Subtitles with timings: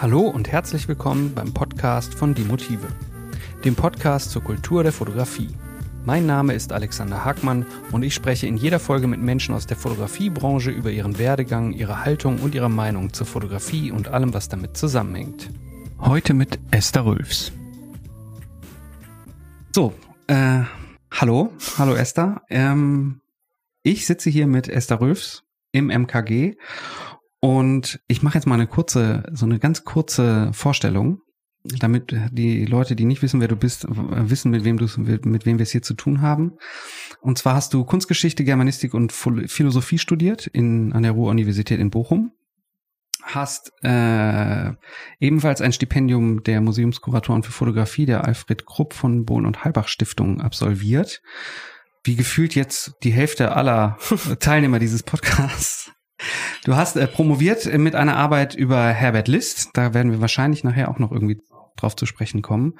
[0.00, 2.88] Hallo und herzlich willkommen beim Podcast von Die Motive,
[3.66, 5.50] dem Podcast zur Kultur der Fotografie.
[6.06, 9.76] Mein Name ist Alexander Hagmann und ich spreche in jeder Folge mit Menschen aus der
[9.76, 14.74] Fotografiebranche über ihren Werdegang, ihre Haltung und ihre Meinung zur Fotografie und allem, was damit
[14.74, 15.50] zusammenhängt.
[15.98, 17.52] Heute mit Esther Rülfs.
[19.74, 19.92] So,
[20.28, 20.62] äh,
[21.10, 22.40] hallo, hallo Esther.
[22.48, 23.20] Ähm,
[23.82, 25.42] ich sitze hier mit Esther Rülfs
[25.72, 26.56] im MKG
[27.40, 31.22] und ich mache jetzt mal eine kurze, so eine ganz kurze Vorstellung,
[31.64, 35.58] damit die Leute, die nicht wissen, wer du bist, wissen, mit wem du mit wem
[35.58, 36.52] wir es hier zu tun haben.
[37.20, 42.32] Und zwar hast du Kunstgeschichte, Germanistik und Philosophie studiert in, an der Ruhr-Universität in Bochum.
[43.22, 44.72] Hast äh,
[45.18, 50.40] ebenfalls ein Stipendium der Museumskuratoren für Fotografie der Alfred Krupp von Bohn und Halbach Stiftung
[50.40, 51.20] absolviert.
[52.02, 53.98] Wie gefühlt jetzt die Hälfte aller
[54.40, 55.79] Teilnehmer dieses Podcasts
[56.64, 59.70] Du hast äh, promoviert mit einer Arbeit über Herbert List.
[59.74, 61.40] Da werden wir wahrscheinlich nachher auch noch irgendwie
[61.76, 62.74] drauf zu sprechen kommen.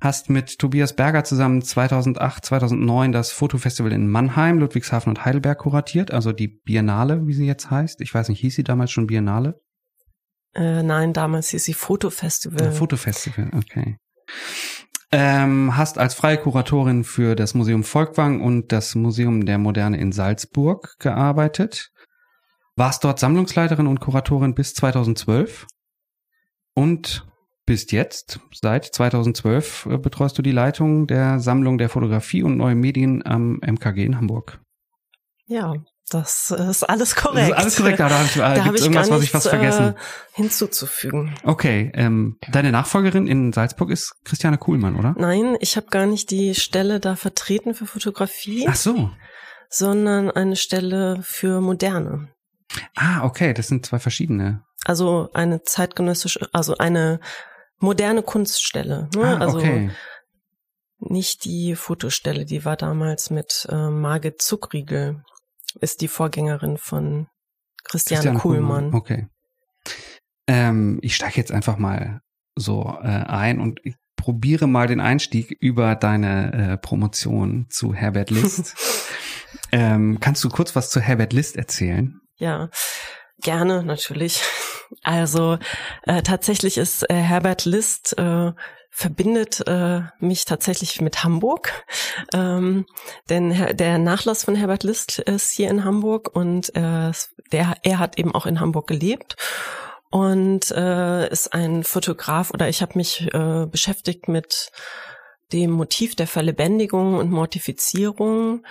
[0.00, 6.10] Hast mit Tobias Berger zusammen 2008, 2009 das Fotofestival in Mannheim, Ludwigshafen und Heidelberg kuratiert,
[6.10, 8.00] also die Biennale, wie sie jetzt heißt.
[8.00, 9.60] Ich weiß nicht, hieß sie damals schon Biennale?
[10.54, 12.66] Äh, nein, damals hieß sie Fotofestival.
[12.66, 13.98] Ja, Fotofestival, okay.
[15.12, 20.12] Ähm, hast als freie Kuratorin für das Museum Volkwang und das Museum der Moderne in
[20.12, 21.90] Salzburg gearbeitet
[22.80, 25.66] warst dort Sammlungsleiterin und Kuratorin bis 2012
[26.74, 27.26] und
[27.66, 32.74] bist jetzt, seit 2012, äh, betreust du die Leitung der Sammlung der Fotografie und neue
[32.74, 34.60] Medien am MKG in Hamburg.
[35.44, 35.74] Ja,
[36.08, 37.50] das ist alles korrekt.
[37.50, 39.30] Das ist alles korrekt, aber da habe ich, da hab ich irgendwas, nichts, was ich
[39.30, 39.88] fast vergessen.
[39.88, 39.94] Äh,
[40.32, 41.34] hinzuzufügen.
[41.44, 45.14] Okay, ähm, deine Nachfolgerin in Salzburg ist Christiane Kuhlmann, oder?
[45.18, 48.66] Nein, ich habe gar nicht die Stelle da vertreten für Fotografie.
[48.66, 49.10] Ach so.
[49.68, 52.30] Sondern eine Stelle für Moderne.
[52.94, 54.64] Ah, okay, das sind zwei verschiedene.
[54.84, 57.20] Also eine zeitgenössische, also eine
[57.78, 59.08] moderne Kunststelle.
[59.14, 59.24] Ne?
[59.24, 59.90] Ah, also okay.
[60.98, 65.22] nicht die Fotostelle, die war damals mit äh, Margit Zuckriegel,
[65.80, 67.28] ist die Vorgängerin von
[67.84, 68.90] Christian, Christian Kuhlmann.
[68.90, 68.94] Kuhlmann.
[68.94, 69.26] Okay.
[70.46, 72.20] Ähm, ich steige jetzt einfach mal
[72.56, 78.30] so äh, ein und ich probiere mal den Einstieg über deine äh, Promotion zu Herbert
[78.30, 78.76] List.
[79.72, 82.19] ähm, kannst du kurz was zu Herbert List erzählen?
[82.40, 82.70] Ja,
[83.42, 84.42] gerne natürlich.
[85.02, 85.58] Also
[86.04, 88.52] äh, tatsächlich ist äh, Herbert List äh,
[88.90, 91.84] verbindet äh, mich tatsächlich mit Hamburg,
[92.32, 92.86] ähm,
[93.28, 97.12] denn der Nachlass von Herbert List ist hier in Hamburg und äh,
[97.52, 99.36] der er hat eben auch in Hamburg gelebt.
[100.10, 104.72] Und äh, ist ein Fotograf oder ich habe mich äh, beschäftigt mit
[105.52, 108.64] dem Motiv der Verlebendigung und Mortifizierung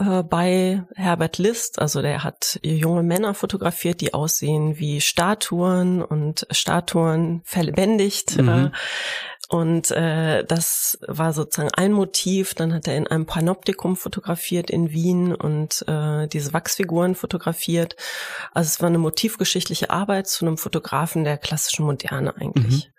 [0.00, 1.78] äh, bei Herbert List.
[1.78, 8.38] Also der hat junge Männer fotografiert, die aussehen wie Statuen und Statuen verlebendigt.
[8.38, 8.48] Mhm.
[8.48, 8.70] Äh,
[9.50, 12.54] und äh, das war sozusagen ein Motiv.
[12.54, 17.96] Dann hat er in einem Panoptikum fotografiert in Wien und äh, diese Wachsfiguren fotografiert.
[18.52, 22.90] Also es war eine motivgeschichtliche Arbeit zu einem Fotografen der klassischen Moderne eigentlich.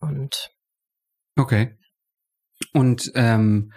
[0.00, 0.08] Mhm.
[0.08, 0.50] Und
[1.36, 1.78] okay.
[2.72, 3.72] Und ähm,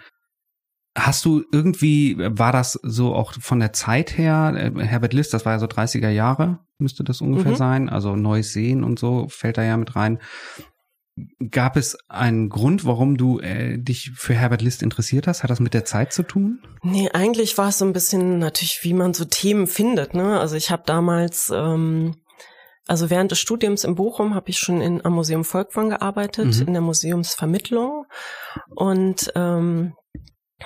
[0.96, 5.46] Hast du irgendwie, war das so auch von der Zeit her, äh, Herbert List, das
[5.46, 7.56] war ja so 30er Jahre, müsste das ungefähr mhm.
[7.56, 10.18] sein, also Neues Sehen und so fällt da ja mit rein.
[11.50, 15.42] Gab es einen Grund, warum du äh, dich für Herbert List interessiert hast?
[15.42, 16.62] Hat das mit der Zeit zu tun?
[16.82, 20.14] Nee, eigentlich war es so ein bisschen natürlich, wie man so Themen findet.
[20.14, 20.40] Ne?
[20.40, 22.16] Also ich habe damals, ähm,
[22.86, 26.68] also während des Studiums in Bochum habe ich schon in, am Museum Volkwang gearbeitet, mhm.
[26.68, 28.06] in der Museumsvermittlung.
[28.74, 29.94] Und ähm,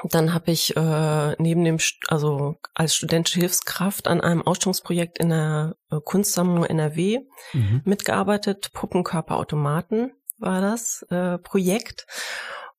[0.03, 1.79] dann habe ich äh, neben dem,
[2.09, 7.21] also als studentische Hilfskraft an einem Ausstellungsprojekt in der äh, Kunstsammlung NRW
[7.53, 7.83] mhm.
[7.85, 8.73] mitgearbeitet.
[8.73, 12.07] Puppenkörperautomaten war das äh, Projekt.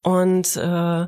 [0.02, 1.08] Und äh,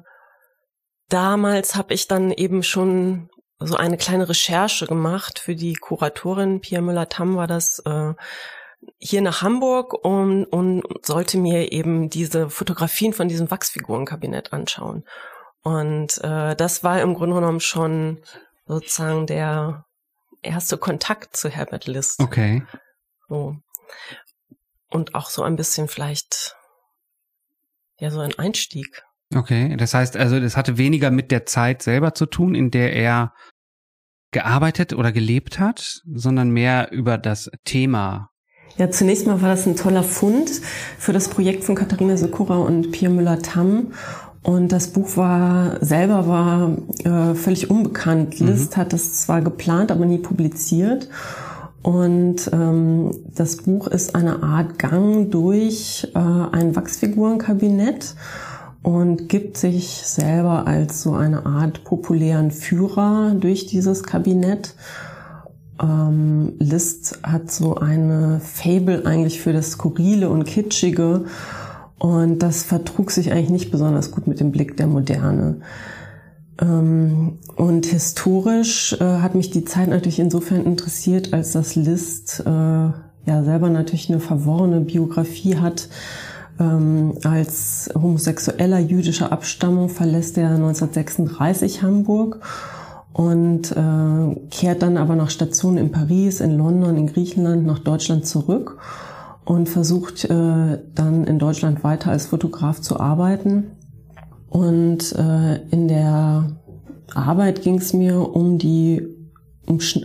[1.09, 3.29] damals habe ich dann eben schon
[3.59, 8.13] so eine kleine Recherche gemacht für die Kuratorin Pia Müller-Tamm war das äh,
[8.99, 15.03] hier nach Hamburg und, und sollte mir eben diese Fotografien von diesem Wachsfigurenkabinett anschauen.
[15.67, 18.19] Und äh, das war im Grunde genommen schon
[18.67, 19.85] sozusagen der
[20.41, 22.21] erste Kontakt zu Herbert List.
[22.21, 22.63] Okay.
[23.27, 23.57] So.
[24.89, 26.55] Und auch so ein bisschen vielleicht,
[27.99, 29.03] ja, so ein Einstieg.
[29.35, 32.93] Okay, das heißt also, das hatte weniger mit der Zeit selber zu tun, in der
[32.93, 33.33] er
[34.31, 38.29] gearbeitet oder gelebt hat, sondern mehr über das Thema.
[38.77, 40.49] Ja, zunächst mal war das ein toller Fund
[40.97, 43.93] für das Projekt von Katharina Sekura und Pia Müller-Tamm.
[44.47, 46.71] Und das Buch war selber war
[47.03, 48.39] äh, völlig unbekannt.
[48.39, 48.47] Mhm.
[48.47, 51.09] List hat das zwar geplant, aber nie publiziert.
[51.83, 58.15] Und ähm, das Buch ist eine Art Gang durch äh, ein Wachsfigurenkabinett
[58.83, 64.75] und gibt sich selber als so eine Art populären Führer durch dieses Kabinett.
[65.81, 71.25] Ähm, List hat so eine Fable eigentlich für das Skurrile und Kitschige
[71.99, 75.61] und das vertrug sich eigentlich nicht besonders gut mit dem Blick der Moderne.
[76.61, 82.49] Ähm, und historisch äh, hat mich die Zeit natürlich insofern interessiert, als das List äh,
[82.49, 85.89] ja selber natürlich eine verworrene Biografie hat.
[86.59, 92.39] Ähm, als homosexueller jüdischer Abstammung verlässt er 1936 Hamburg
[93.13, 98.25] und äh, kehrt dann aber nach Stationen in Paris, in London, in Griechenland nach Deutschland
[98.25, 98.77] zurück
[99.47, 103.71] und versucht äh, dann in Deutschland weiter als Fotograf zu arbeiten.
[104.49, 106.57] Und äh, in der
[107.13, 109.07] Arbeit ging es mir um die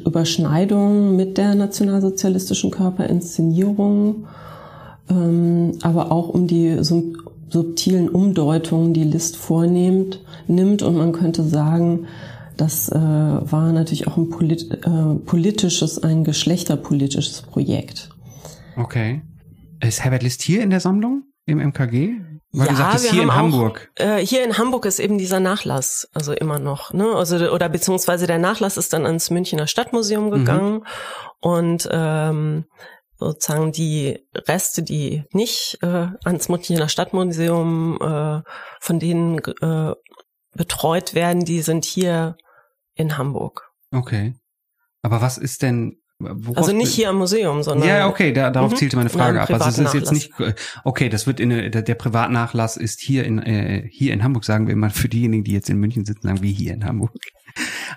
[0.04, 4.26] Überschneidung mit der nationalsozialistischen Körperinszenierung,
[5.10, 10.82] ähm, aber auch um die subtilen Umdeutungen, die List vornimmt, nimmt.
[10.82, 12.06] Und man könnte sagen,
[12.56, 18.08] das äh, war natürlich auch ein polit äh, politisches, ein geschlechterpolitisches Projekt.
[18.76, 19.22] Okay.
[19.82, 22.20] Ist Herbert List hier in der Sammlung im MKG?
[22.52, 23.90] Weil ja, du sagtest, hier in Hamburg.
[23.98, 27.14] Auch, äh, hier in Hamburg ist eben dieser Nachlass, also immer noch, ne?
[27.14, 30.30] Also oder beziehungsweise der Nachlass ist dann ans Münchner Stadtmuseum mhm.
[30.30, 30.84] gegangen mhm.
[31.40, 32.64] und ähm,
[33.18, 38.42] sozusagen die Reste, die nicht äh, ans Münchner Stadtmuseum äh,
[38.80, 39.94] von denen äh,
[40.54, 42.36] betreut werden, die sind hier
[42.94, 43.70] in Hamburg.
[43.92, 44.34] Okay.
[45.02, 46.01] Aber was ist denn
[46.54, 47.88] also nicht hier am Museum, sondern.
[47.88, 48.76] Ja, okay, da, darauf mhm.
[48.76, 49.50] zielte meine Frage ab.
[49.50, 50.32] Also es ist jetzt nicht,
[50.84, 54.66] okay, das wird in der, der Privatnachlass ist hier in äh, hier in Hamburg, sagen
[54.66, 57.12] wir immer für diejenigen, die jetzt in München sitzen, sagen wir hier in Hamburg.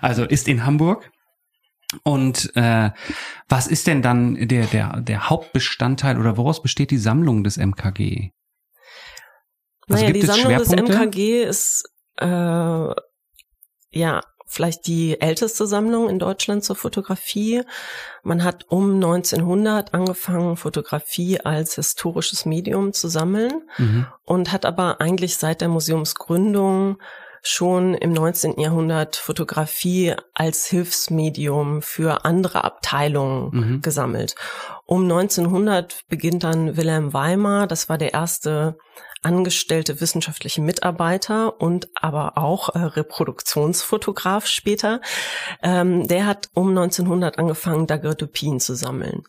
[0.00, 1.10] Also ist in Hamburg.
[2.02, 2.90] Und äh,
[3.48, 8.30] was ist denn dann der der der Hauptbestandteil oder woraus besteht die Sammlung des MKG?
[9.88, 11.84] Also naja, die Sammlung des MKG ist
[12.20, 12.90] äh,
[13.90, 17.62] ja vielleicht die älteste Sammlung in Deutschland zur Fotografie.
[18.22, 24.06] Man hat um 1900 angefangen, Fotografie als historisches Medium zu sammeln mhm.
[24.24, 26.98] und hat aber eigentlich seit der Museumsgründung
[27.42, 28.58] schon im 19.
[28.58, 33.80] Jahrhundert Fotografie als Hilfsmedium für andere Abteilungen mhm.
[33.82, 34.34] gesammelt.
[34.84, 38.76] Um 1900 beginnt dann Wilhelm Weimar, das war der erste
[39.26, 45.00] angestellte wissenschaftliche Mitarbeiter und aber auch äh, Reproduktionsfotograf später.
[45.62, 49.24] Ähm, der hat um 1900 angefangen, Daguerreotypien zu sammeln.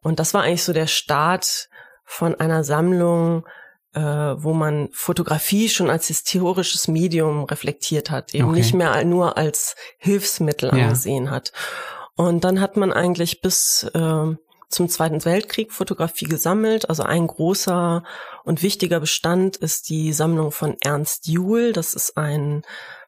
[0.00, 1.68] Und das war eigentlich so der Start
[2.04, 3.46] von einer Sammlung,
[3.92, 8.58] äh, wo man Fotografie schon als historisches Medium reflektiert hat, eben okay.
[8.58, 10.84] nicht mehr nur als Hilfsmittel ja.
[10.84, 11.52] angesehen hat.
[12.16, 14.34] Und dann hat man eigentlich bis äh,
[14.72, 16.88] zum Zweiten Weltkrieg Fotografie gesammelt.
[16.88, 18.02] Also ein großer
[18.44, 21.72] und wichtiger Bestand ist die Sammlung von Ernst Juhl.
[21.72, 22.62] Das ist ein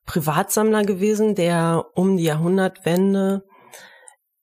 [0.06, 3.44] Privatsammler gewesen, der um die Jahrhundertwende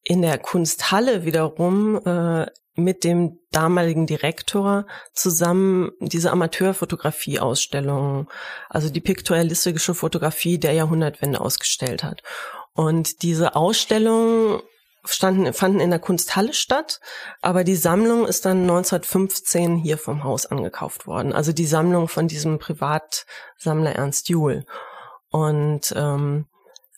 [0.03, 8.29] in der Kunsthalle wiederum äh, mit dem damaligen Direktor zusammen diese Amateurfotografie-Ausstellung,
[8.69, 12.23] also die piktorialistische Fotografie der Jahrhundertwende ausgestellt hat.
[12.73, 14.61] Und diese Ausstellung
[15.05, 16.99] standen, fanden in der Kunsthalle statt,
[17.41, 21.33] aber die Sammlung ist dann 1915 hier vom Haus angekauft worden.
[21.33, 24.65] Also die Sammlung von diesem Privatsammler Ernst Juhl.
[25.29, 26.45] Und ähm,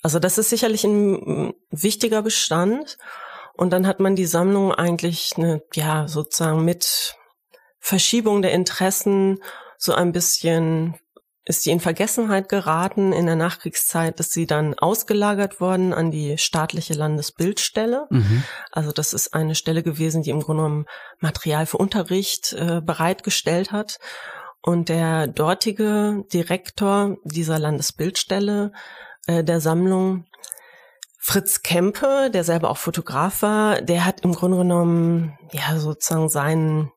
[0.02, 2.98] also das ist sicherlich ein wichtiger Bestand.
[3.56, 7.16] Und dann hat man die Sammlung eigentlich eine, ja, sozusagen mit
[7.80, 9.42] Verschiebung der Interessen
[9.78, 10.96] so ein bisschen
[11.46, 13.12] ist die in Vergessenheit geraten.
[13.12, 18.08] In der Nachkriegszeit ist sie dann ausgelagert worden an die staatliche Landesbildstelle.
[18.10, 18.44] Mhm.
[18.72, 20.86] Also das ist eine Stelle gewesen, die im Grunde genommen
[21.20, 24.00] Material für Unterricht äh, bereitgestellt hat.
[24.62, 28.72] Und der dortige Direktor dieser Landesbildstelle
[29.28, 30.26] äh, der Sammlung,
[31.20, 36.92] Fritz Kempe, der selber auch Fotograf war, der hat im Grunde genommen ja sozusagen seinen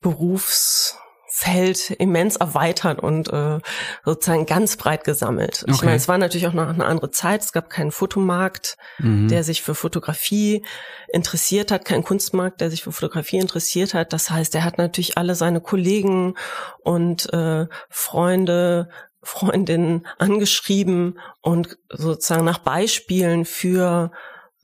[0.00, 0.98] Berufs
[1.38, 3.58] Feld immens erweitert und äh,
[4.06, 5.64] sozusagen ganz breit gesammelt.
[5.64, 5.72] Okay.
[5.74, 7.42] Ich meine, es war natürlich auch noch eine andere Zeit.
[7.42, 9.28] Es gab keinen Fotomarkt, mhm.
[9.28, 10.64] der sich für Fotografie
[11.08, 14.14] interessiert hat, keinen Kunstmarkt, der sich für Fotografie interessiert hat.
[14.14, 16.36] Das heißt, er hat natürlich alle seine Kollegen
[16.78, 18.88] und äh, Freunde,
[19.22, 24.10] Freundinnen angeschrieben und sozusagen nach Beispielen für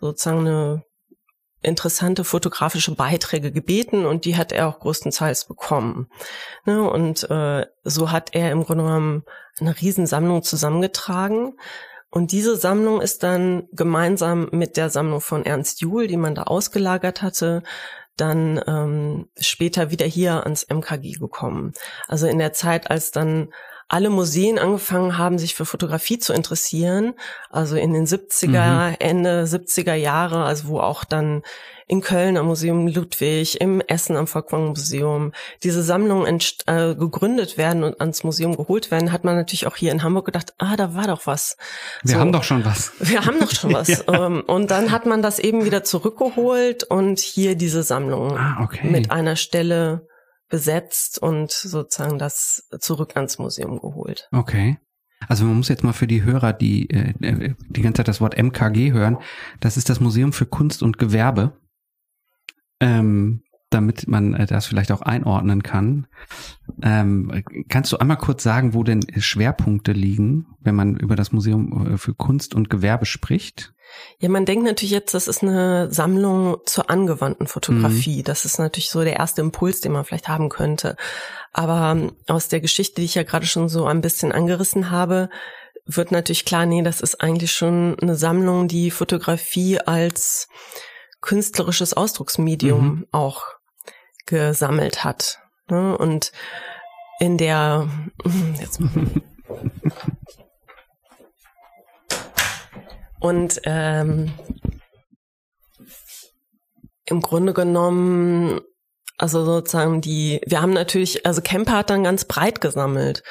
[0.00, 0.84] sozusagen eine
[1.62, 6.08] interessante fotografische Beiträge gebeten und die hat er auch größtenteils bekommen.
[6.64, 9.24] Ne, und äh, so hat er im Grunde genommen
[9.60, 11.54] eine Riesensammlung zusammengetragen.
[12.10, 16.42] Und diese Sammlung ist dann gemeinsam mit der Sammlung von Ernst Juhl, die man da
[16.42, 17.62] ausgelagert hatte,
[18.16, 21.72] dann ähm, später wieder hier ans MKG gekommen.
[22.08, 23.48] Also in der Zeit, als dann
[23.92, 27.12] alle Museen angefangen haben, sich für Fotografie zu interessieren,
[27.50, 28.96] also in den 70er, mhm.
[28.98, 31.42] Ende 70er Jahre, also wo auch dann
[31.88, 35.32] in Köln am Museum Ludwig, im Essen am Volkwang Museum
[35.62, 39.92] diese Sammlungen äh, gegründet werden und ans Museum geholt werden, hat man natürlich auch hier
[39.92, 41.58] in Hamburg gedacht, ah, da war doch was.
[42.02, 42.92] Wir so, haben doch schon was.
[42.98, 43.88] Wir haben doch schon was.
[44.06, 44.26] ja.
[44.26, 48.88] Ähm, und dann hat man das eben wieder zurückgeholt und hier diese Sammlung ah, okay.
[48.88, 50.08] mit einer Stelle
[50.52, 54.28] besetzt und sozusagen das zurück ans Museum geholt.
[54.32, 54.78] Okay.
[55.26, 58.20] Also man muss jetzt mal für die Hörer, die äh, äh die ganze Zeit das
[58.20, 59.16] Wort MKG hören,
[59.60, 61.58] das ist das Museum für Kunst und Gewerbe,
[62.80, 66.06] ähm, damit man äh, das vielleicht auch einordnen kann.
[66.82, 71.94] Ähm, kannst du einmal kurz sagen, wo denn Schwerpunkte liegen, wenn man über das Museum
[71.94, 73.72] äh, für Kunst und Gewerbe spricht?
[74.18, 78.18] Ja, man denkt natürlich jetzt, das ist eine Sammlung zur angewandten Fotografie.
[78.18, 78.24] Mhm.
[78.24, 80.96] Das ist natürlich so der erste Impuls, den man vielleicht haben könnte.
[81.52, 85.28] Aber ähm, aus der Geschichte, die ich ja gerade schon so ein bisschen angerissen habe,
[85.84, 90.48] wird natürlich klar, nee, das ist eigentlich schon eine Sammlung, die Fotografie als
[91.20, 93.06] künstlerisches Ausdrucksmedium mhm.
[93.10, 93.44] auch
[94.26, 95.38] gesammelt hat.
[95.68, 95.96] Ne?
[95.96, 96.32] Und
[97.18, 97.88] in der
[98.60, 98.80] jetzt
[103.22, 104.32] Und ähm,
[107.04, 108.60] im Grunde genommen,
[109.16, 113.22] also sozusagen die, wir haben natürlich, also Kemper hat dann ganz breit gesammelt.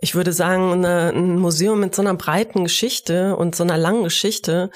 [0.00, 4.04] Ich würde sagen, eine, ein Museum mit so einer breiten Geschichte und so einer langen
[4.04, 4.70] Geschichte,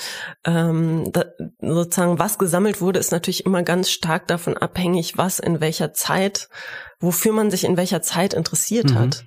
[0.44, 1.26] ähm, da,
[1.60, 6.48] sozusagen was gesammelt wurde, ist natürlich immer ganz stark davon abhängig, was in welcher Zeit,
[6.98, 8.98] wofür man sich in welcher Zeit interessiert mhm.
[8.98, 9.24] hat.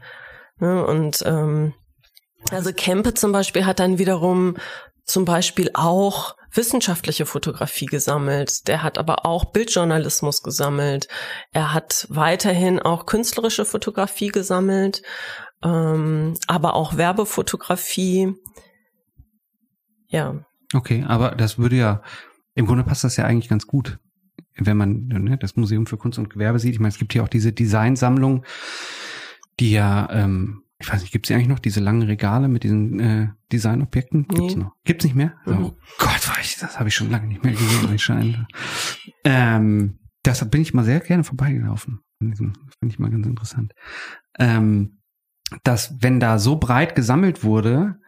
[0.60, 0.86] Ne?
[0.86, 1.74] Und ähm,
[2.52, 4.58] also Kempe zum Beispiel hat dann wiederum
[5.10, 8.68] zum Beispiel auch wissenschaftliche Fotografie gesammelt.
[8.68, 11.08] Der hat aber auch Bildjournalismus gesammelt.
[11.52, 15.02] Er hat weiterhin auch künstlerische Fotografie gesammelt,
[15.64, 18.34] ähm, aber auch Werbefotografie.
[20.08, 20.44] Ja.
[20.74, 22.02] Okay, aber das würde ja,
[22.56, 24.00] im Grunde passt das ja eigentlich ganz gut,
[24.56, 26.74] wenn man ne, das Museum für Kunst und Gewerbe sieht.
[26.74, 28.44] Ich meine, es gibt hier auch diese Designsammlung,
[29.60, 33.00] die ja ähm, ich weiß nicht, gibt es eigentlich noch diese langen Regale mit diesen
[33.00, 34.28] äh, Designobjekten?
[34.28, 34.64] Gibt's nee.
[34.64, 34.76] noch?
[34.86, 35.36] Gibt's nicht mehr?
[35.46, 35.66] Mhm.
[35.66, 38.48] Oh Gott, war ich, das habe ich schon lange nicht mehr gesehen anscheinend.
[39.26, 42.00] ähm, deshalb bin ich mal sehr gerne vorbeigelaufen.
[42.20, 42.54] Finde
[42.88, 43.74] ich mal ganz interessant.
[44.40, 45.02] Ähm,
[45.64, 48.00] dass, wenn da so breit gesammelt wurde,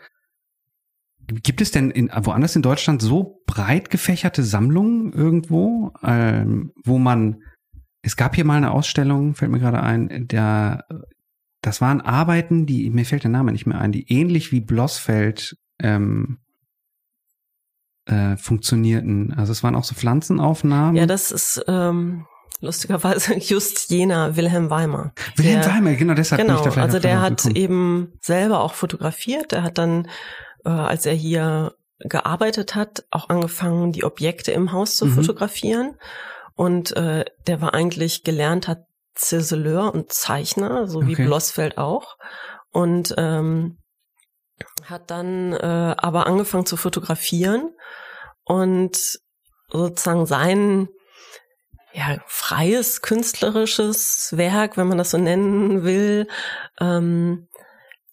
[1.27, 7.41] gibt es denn in, woanders in Deutschland so breit gefächerte Sammlungen irgendwo, ähm, wo man
[8.01, 10.85] es gab hier mal eine Ausstellung, fällt mir gerade ein, der
[11.61, 15.57] das waren Arbeiten, die, mir fällt der Name nicht mehr ein, die ähnlich wie Blossfeld
[15.79, 16.39] ähm,
[18.05, 19.33] äh, funktionierten.
[19.33, 20.95] Also es waren auch so Pflanzenaufnahmen.
[20.95, 22.25] Ja, das ist ähm,
[22.61, 25.13] lustigerweise just jener Wilhelm Weimer.
[25.35, 27.55] Wilhelm der, Weimer, genau deshalb genau, bin ich da vielleicht Also der hat gekommen.
[27.55, 29.51] eben selber auch fotografiert.
[29.51, 30.07] Der hat dann,
[30.65, 35.13] äh, als er hier gearbeitet hat, auch angefangen, die Objekte im Haus zu mhm.
[35.13, 35.95] fotografieren.
[36.55, 41.25] Und äh, der war eigentlich gelernter Ziseleur und Zeichner, so wie okay.
[41.25, 42.17] Blossfeld auch.
[42.71, 43.77] Und ähm,
[44.85, 47.71] hat dann äh, aber angefangen zu fotografieren
[48.43, 49.19] und
[49.69, 50.89] sozusagen sein
[51.93, 56.27] ja, freies künstlerisches Werk, wenn man das so nennen will,
[56.79, 57.49] ähm,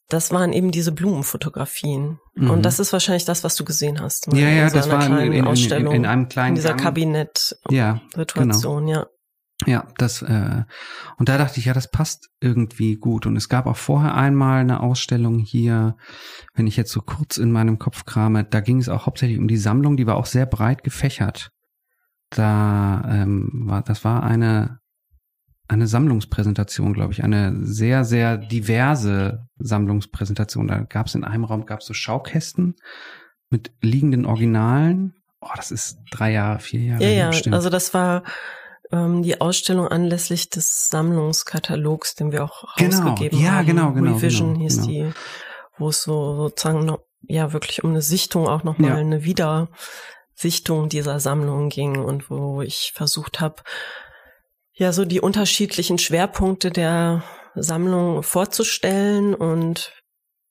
[0.08, 2.20] das waren eben diese Blumenfotografien.
[2.34, 2.50] Mhm.
[2.50, 4.32] Und das ist wahrscheinlich das, was du gesehen hast.
[4.32, 9.00] Ja, ja, das war in, in, in, in, einem kleinen in dieser Kabinett-Situation, ja, genau.
[9.00, 9.06] ja.
[9.66, 10.62] Ja, das äh,
[11.16, 13.26] und da dachte ich, ja, das passt irgendwie gut.
[13.26, 15.96] Und es gab auch vorher einmal eine Ausstellung hier,
[16.54, 19.48] wenn ich jetzt so kurz in meinem Kopf krame, da ging es auch hauptsächlich um
[19.48, 21.50] die Sammlung, die war auch sehr breit gefächert.
[22.30, 24.78] Da ähm, war, das war eine
[25.70, 30.68] eine Sammlungspräsentation, glaube ich, eine sehr sehr diverse Sammlungspräsentation.
[30.68, 32.76] Da gab es in einem Raum gab es so Schaukästen
[33.50, 35.14] mit liegenden Originalen.
[35.40, 37.02] Oh, das ist drei Jahre, vier Jahre.
[37.02, 37.28] Ja, ja.
[37.28, 37.54] Bestimmt.
[37.54, 38.22] Also das war
[38.92, 42.96] ähm, die Ausstellung anlässlich des Sammlungskatalogs, den wir auch genau.
[42.96, 43.66] rausgegeben ja, haben.
[43.66, 44.88] Genau, genau, Revision genau, hieß genau.
[44.88, 45.12] die,
[45.78, 48.96] wo es so sozusagen noch, ja wirklich um eine Sichtung auch nochmal, ja.
[48.96, 53.62] eine Wiedersichtung dieser Sammlung ging und wo ich versucht habe,
[54.72, 57.24] ja, so die unterschiedlichen Schwerpunkte der
[57.56, 59.92] Sammlung vorzustellen und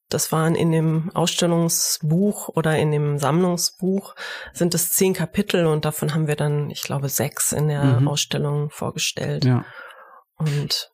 [0.10, 4.16] das waren in dem Ausstellungsbuch oder in dem Sammlungsbuch
[4.54, 8.08] sind es zehn Kapitel und davon haben wir dann, ich glaube, sechs in der mhm.
[8.08, 9.46] Ausstellung vorgestellt.
[9.46, 9.66] Ja.
[10.38, 10.92] Und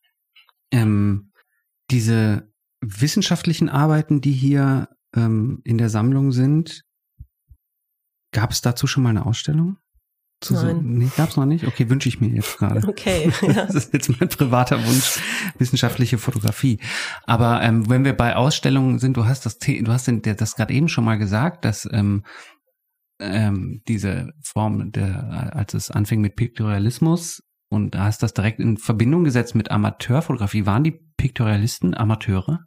[0.72, 1.32] ähm,
[1.91, 2.51] diese
[2.82, 6.84] wissenschaftlichen Arbeiten, die hier ähm, in der Sammlung sind.
[8.32, 9.77] Gab es dazu schon mal eine Ausstellung?
[10.52, 10.76] Nein.
[10.76, 11.66] So, nee, gab's noch nicht?
[11.66, 12.82] Okay, wünsche ich mir jetzt gerade.
[12.88, 13.32] Okay.
[13.42, 13.66] Ja.
[13.66, 15.20] Das ist jetzt mein privater Wunsch,
[15.58, 16.80] wissenschaftliche Fotografie.
[17.26, 20.88] Aber ähm, wenn wir bei Ausstellungen sind, du hast das, du hast das gerade eben
[20.88, 22.24] schon mal gesagt, dass ähm,
[23.20, 28.78] ähm, diese Form, der, als es anfing mit Piktorialismus und da hast das direkt in
[28.78, 30.66] Verbindung gesetzt mit Amateurfotografie.
[30.66, 32.60] Waren die Piktorialisten Amateure?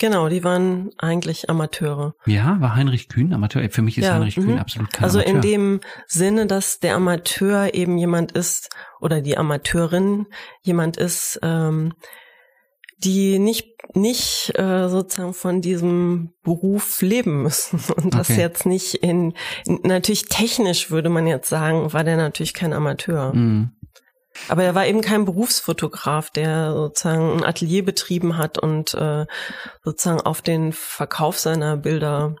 [0.00, 2.14] Genau, die waren eigentlich Amateure.
[2.24, 3.62] Ja, war Heinrich Kühn Amateur?
[3.70, 4.44] Für mich ist Ja, Heinrich mhm.
[4.46, 5.34] Kühn absolut kein Also Amateur.
[5.36, 10.26] in dem Sinne, dass der Amateur eben jemand ist oder die Amateurin
[10.62, 11.92] jemand ist, ähm,
[12.98, 18.40] die nicht nicht äh, sozusagen von diesem Beruf leben müssen und das Okay.
[18.40, 19.34] jetzt nicht in,
[19.66, 23.34] in natürlich technisch würde man jetzt sagen, war der natürlich kein Amateur.
[23.34, 23.70] Mhm.
[24.48, 29.26] Aber er war eben kein Berufsfotograf, der sozusagen ein Atelier betrieben hat und äh,
[29.84, 32.36] sozusagen auf den Verkauf seiner Bilder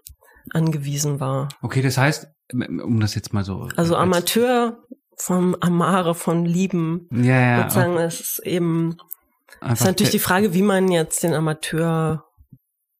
[0.52, 1.48] angewiesen war.
[1.62, 3.68] Okay, das heißt, um das jetzt mal so.
[3.76, 4.78] Also als- Amateur
[5.16, 7.08] vom Amare, von Lieben.
[7.12, 7.62] Ja, ja.
[7.62, 8.96] sozusagen, es ist eben,
[9.60, 12.24] es ist natürlich die Frage, wie man jetzt den Amateur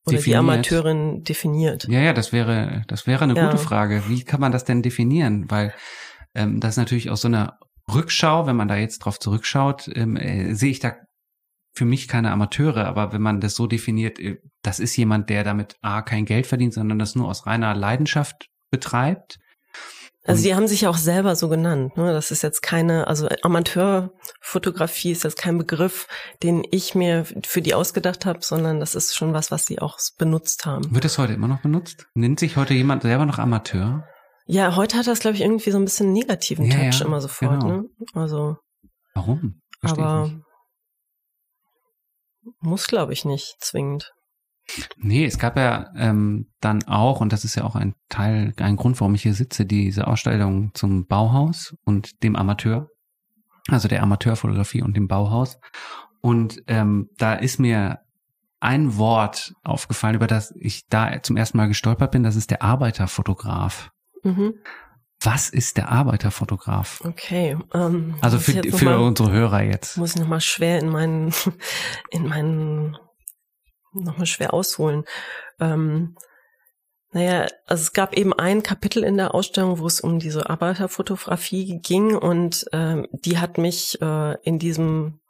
[0.06, 0.38] oder die Definiert.
[0.40, 1.84] Amateurin definiert.
[1.88, 3.46] Ja, ja, das wäre, das wäre eine Ja.
[3.46, 4.02] gute Frage.
[4.08, 5.46] Wie kann man das denn definieren?
[5.50, 5.72] Weil
[6.34, 7.58] ähm, das ist natürlich aus so einer
[7.94, 10.94] Rückschau, wenn man da jetzt drauf zurückschaut, ähm, äh, sehe ich da
[11.72, 15.44] für mich keine Amateure, aber wenn man das so definiert, äh, das ist jemand, der
[15.44, 19.38] damit A kein Geld verdient, sondern das nur aus reiner Leidenschaft betreibt.
[20.26, 21.96] Also die haben sich ja auch selber so genannt.
[21.96, 22.12] Ne?
[22.12, 26.08] Das ist jetzt keine, also Amateurfotografie ist jetzt kein Begriff,
[26.42, 29.98] den ich mir für die ausgedacht habe, sondern das ist schon was, was sie auch
[30.18, 30.94] benutzt haben.
[30.94, 32.06] Wird das heute immer noch benutzt?
[32.14, 34.04] Nennt sich heute jemand selber noch Amateur?
[34.52, 37.20] Ja, heute hat das, glaube ich, irgendwie so ein bisschen negativen Ja, Touch ja, immer
[37.20, 37.60] sofort.
[37.60, 37.82] genau.
[37.82, 37.84] Ne?
[38.14, 38.56] Also,
[39.14, 39.60] Warum?
[39.78, 40.36] Verstehe aber nicht.
[42.60, 44.12] muss, glaube ich, nicht zwingend.
[44.96, 48.74] Nee, es gab ja ähm, dann auch, und das ist ja auch ein Teil, ein
[48.74, 52.88] Grund, warum ich hier sitze, diese Ausstellung zum Bauhaus und dem Amateur,
[53.68, 55.58] also der Amateurfotografie und dem Bauhaus.
[56.22, 58.00] Und ähm, da ist mir
[58.58, 62.62] ein Wort aufgefallen, über das ich da zum ersten Mal gestolpert bin, das ist der
[62.62, 63.90] Arbeiterfotograf.
[64.22, 64.54] Mhm.
[65.22, 67.02] Was ist der Arbeiterfotograf?
[67.04, 67.58] Okay.
[67.74, 69.96] Ähm, Also für, für mal- unsere Hörer jetzt.
[69.98, 71.32] muss ich nochmal schwer in meinen,
[72.10, 72.96] in meinen,
[73.92, 75.04] nochmal schwer ausholen.
[75.58, 76.16] Ähm,
[77.12, 81.80] naja, also es gab eben ein Kapitel in der Ausstellung, wo es um diese Arbeiterfotografie
[81.82, 85.20] ging und ähm, die hat mich äh, in diesem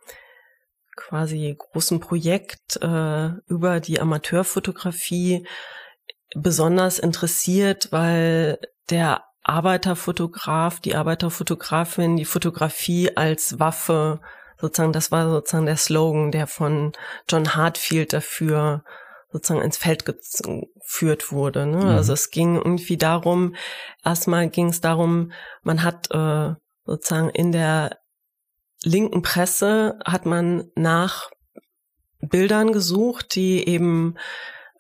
[0.95, 5.47] quasi großen Projekt äh, über die Amateurfotografie
[6.37, 8.59] besonders interessiert, weil
[8.91, 14.21] der Arbeiterfotograf, die Arbeiterfotografin, die Fotografie als Waffe,
[14.61, 16.93] sozusagen, das war sozusagen der Slogan, der von
[17.29, 18.85] John Hartfield dafür
[19.33, 21.67] sozusagen ins Feld geführt wurde.
[21.67, 21.79] Ne?
[21.79, 21.89] Mhm.
[21.89, 23.55] Also es ging irgendwie darum,
[24.05, 27.99] erstmal ging es darum, man hat äh, sozusagen in der
[28.83, 31.31] linken Presse hat man nach
[32.21, 34.17] Bildern gesucht, die eben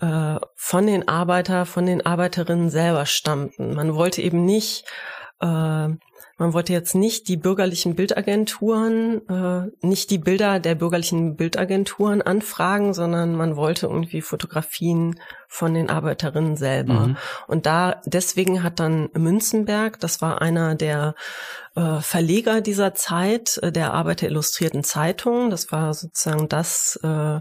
[0.00, 3.74] äh, von den Arbeiter, von den Arbeiterinnen selber stammten.
[3.74, 4.84] Man wollte eben nicht,
[5.40, 12.22] äh, man wollte jetzt nicht die bürgerlichen Bildagenturen, äh, nicht die Bilder der bürgerlichen Bildagenturen
[12.22, 17.08] anfragen, sondern man wollte irgendwie Fotografien von den Arbeiterinnen selber.
[17.08, 17.16] Mhm.
[17.46, 21.14] Und da deswegen hat dann Münzenberg, das war einer der
[21.74, 27.40] äh, Verleger dieser Zeit, äh, der Arbeiter Illustrierten Zeitung, das war sozusagen das äh,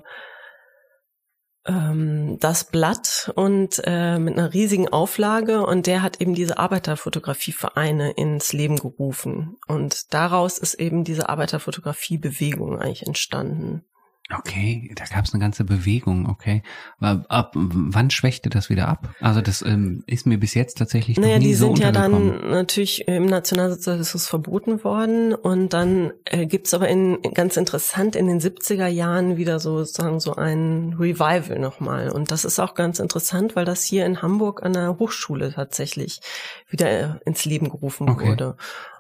[1.65, 8.11] ähm, das Blatt und äh, mit einer riesigen Auflage und der hat eben diese Arbeiterfotografievereine
[8.11, 13.83] ins Leben gerufen und daraus ist eben diese Arbeiterfotografiebewegung eigentlich entstanden.
[14.31, 16.61] Okay, da gab es eine ganze Bewegung, okay.
[16.99, 19.09] Ab, wann schwächte das wieder ab?
[19.19, 21.91] Also das ähm, ist mir bis jetzt tatsächlich noch Naja, nie die so sind ja
[21.91, 28.27] dann natürlich im Nationalsozialismus verboten worden und dann äh, gibt's aber in ganz interessant in
[28.27, 32.99] den 70er Jahren wieder so sozusagen so ein Revival nochmal und das ist auch ganz
[32.99, 36.21] interessant, weil das hier in Hamburg an der Hochschule tatsächlich
[36.69, 38.27] wieder äh, ins Leben gerufen Okay.
[38.27, 38.57] wurde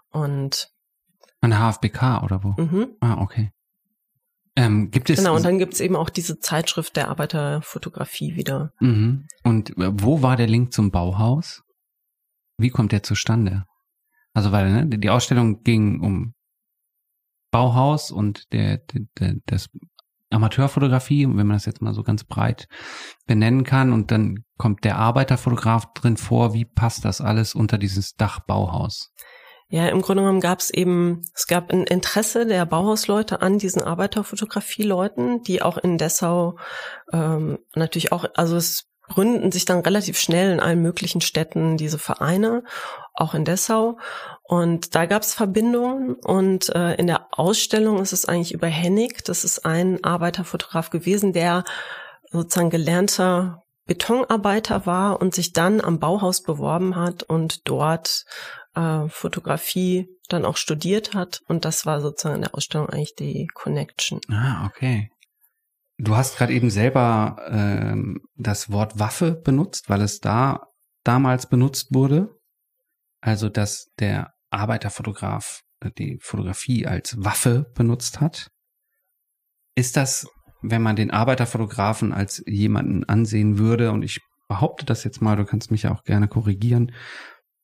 [0.09, 0.71] und
[1.41, 2.55] An der HFBK oder wo?
[2.59, 2.87] mhm.
[2.99, 3.51] Ah, okay.
[4.59, 8.73] Ähm, gibt es genau und dann gibt's eben auch diese Zeitschrift der Arbeiterfotografie wieder.
[8.79, 9.25] mhm.
[9.43, 11.61] und äh, wo war der Link zum Bauhaus?
[12.57, 13.63] Wie kommt der zustande?
[14.33, 16.33] Also weil ne, die Ausstellung ging um
[17.51, 19.69] Bauhaus und der, der, der das
[20.29, 22.67] Amateurfotografie, wenn man das jetzt mal so ganz breit
[23.25, 26.53] benennen kann, und dann kommt der Arbeiterfotograf drin vor.
[26.53, 29.11] Wie passt das alles unter dieses Dach Bauhaus?
[29.71, 33.83] Ja, im Grunde genommen gab es eben, es gab ein Interesse der Bauhausleute an diesen
[33.83, 36.57] Arbeiterfotografie-Leuten, die auch in Dessau
[37.13, 41.99] ähm, natürlich auch, also es gründen sich dann relativ schnell in allen möglichen Städten diese
[41.99, 42.63] Vereine,
[43.13, 43.97] auch in Dessau.
[44.43, 46.15] Und da gab es Verbindungen.
[46.15, 49.23] Und äh, in der Ausstellung ist es eigentlich über Hennig.
[49.25, 51.63] Das ist ein Arbeiterfotograf gewesen, der
[52.31, 58.25] sozusagen gelernter Betonarbeiter war und sich dann am Bauhaus beworben hat und dort
[58.75, 61.41] äh, Fotografie dann auch studiert hat.
[61.47, 64.21] Und das war sozusagen in der Ausstellung eigentlich die Connection.
[64.29, 65.09] Ah, okay.
[65.97, 70.67] Du hast gerade eben selber ähm, das Wort Waffe benutzt, weil es da
[71.03, 72.29] damals benutzt wurde.
[73.21, 78.49] Also, dass der Arbeiterfotograf äh, die Fotografie als Waffe benutzt hat.
[79.75, 80.27] Ist das,
[80.61, 85.45] wenn man den Arbeiterfotografen als jemanden ansehen würde, und ich behaupte das jetzt mal, du
[85.45, 86.93] kannst mich ja auch gerne korrigieren,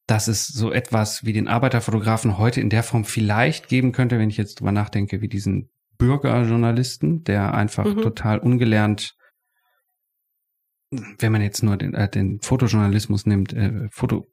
[0.08, 4.30] dass es so etwas wie den Arbeiterfotografen heute in der Form vielleicht geben könnte, wenn
[4.30, 8.02] ich jetzt drüber nachdenke, wie diesen Bürgerjournalisten, der einfach mhm.
[8.02, 9.16] total ungelernt,
[10.92, 14.28] wenn man jetzt nur den, äh, den Fotojournalismus nimmt, äh, Foto,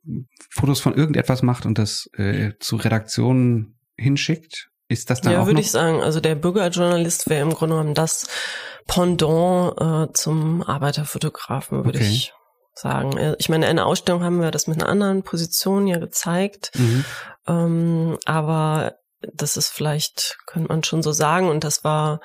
[0.51, 5.47] Fotos von irgendetwas macht und das äh, zu Redaktionen hinschickt, ist das dann ja, auch
[5.47, 6.01] würde ich sagen.
[6.03, 8.29] Also der Bürgerjournalist wäre im Grunde genommen das
[8.87, 12.09] Pendant äh, zum Arbeiterfotografen, würde okay.
[12.09, 12.33] ich
[12.75, 13.17] sagen.
[13.17, 16.73] Äh, ich meine, in einer Ausstellung haben wir das mit einer anderen Position ja gezeigt.
[16.75, 17.05] Mhm.
[17.47, 18.95] Ähm, aber
[19.35, 21.49] das ist vielleicht, könnte man schon so sagen.
[21.49, 22.21] Und das war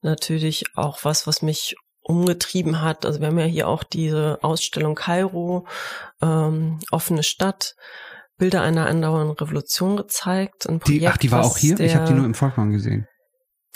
[0.00, 3.04] natürlich auch was, was mich umgetrieben hat.
[3.04, 5.66] Also wir haben ja hier auch diese Ausstellung Kairo,
[6.22, 7.74] ähm, offene Stadt,
[8.38, 10.68] Bilder einer andauernden Revolution gezeigt.
[10.68, 11.74] Ein Projekt, die, ach, die war auch hier?
[11.74, 13.06] Der, ich habe die nur im Volkmann gesehen.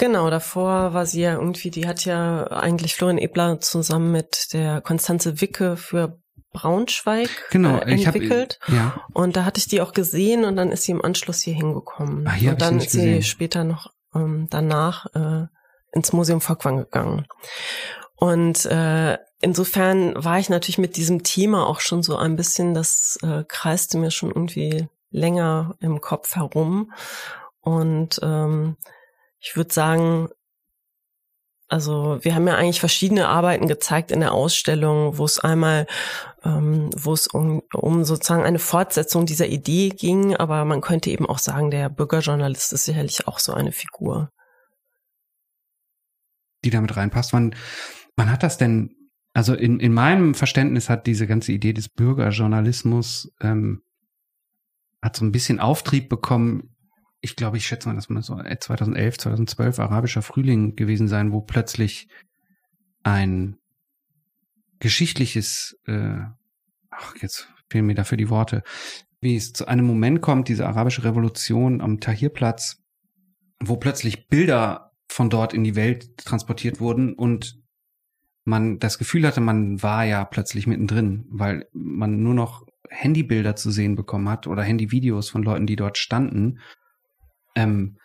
[0.03, 4.81] Genau, davor war sie ja irgendwie, die hat ja eigentlich Florian Ebler zusammen mit der
[4.81, 6.19] Konstanze Wicke für
[6.53, 8.59] Braunschweig genau, äh, entwickelt.
[8.63, 9.01] Hab, ja.
[9.13, 12.27] Und da hatte ich die auch gesehen und dann ist sie im Anschluss hier hingekommen.
[12.27, 15.47] Ah, hier und dann ist sie später noch ähm, danach äh,
[15.93, 17.29] ins Museum Volkwang gegangen.
[18.17, 23.21] Und äh, insofern war ich natürlich mit diesem Thema auch schon so ein bisschen, das
[23.23, 26.91] äh, kreiste mir schon irgendwie länger im Kopf herum.
[27.61, 28.79] Und ähm,
[29.43, 30.29] ich würde sagen,
[31.69, 35.87] also wir haben ja eigentlich verschiedene Arbeiten gezeigt in der Ausstellung, wo es einmal,
[36.45, 41.27] ähm, wo es um, um sozusagen eine Fortsetzung dieser Idee ging, aber man könnte eben
[41.27, 44.31] auch sagen, der Bürgerjournalist ist sicherlich auch so eine Figur.
[46.65, 47.33] Die damit reinpasst.
[47.33, 47.57] Wann,
[48.17, 48.95] wann hat das denn,
[49.35, 53.83] also in, in meinem Verständnis hat diese ganze Idee des Bürgerjournalismus ähm,
[55.03, 56.72] hat so ein bisschen Auftrieb bekommen
[57.23, 61.41] ich glaube, ich schätze mal, dass man so 2011, 2012 arabischer Frühling gewesen sein, wo
[61.41, 62.09] plötzlich
[63.05, 63.57] ein
[64.81, 66.19] geschichtliches, äh,
[66.91, 68.65] ach, jetzt fehlen mir dafür die Worte,
[69.21, 72.83] wie es zu einem Moment kommt, diese arabische Revolution am Tahrirplatz,
[73.61, 77.61] wo plötzlich Bilder von dort in die Welt transportiert wurden und
[78.45, 83.71] man das Gefühl hatte, man war ja plötzlich mittendrin, weil man nur noch Handybilder zu
[83.71, 86.59] sehen bekommen hat oder Handyvideos von Leuten, die dort standen
[87.55, 87.99] ähm,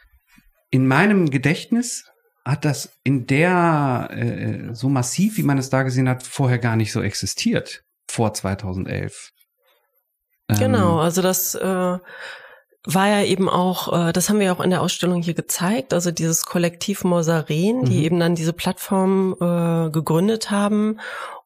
[0.69, 2.05] in meinem Gedächtnis
[2.45, 6.75] hat das in der äh, so massiv, wie man es da gesehen hat, vorher gar
[6.75, 9.31] nicht so existiert vor 2011.
[10.49, 11.97] Ähm, genau, also das äh,
[12.89, 16.11] war ja eben auch, äh, das haben wir auch in der Ausstellung hier gezeigt, also
[16.11, 18.03] dieses Kollektiv Mosaren, die mhm.
[18.03, 20.99] eben dann diese Plattform äh, gegründet haben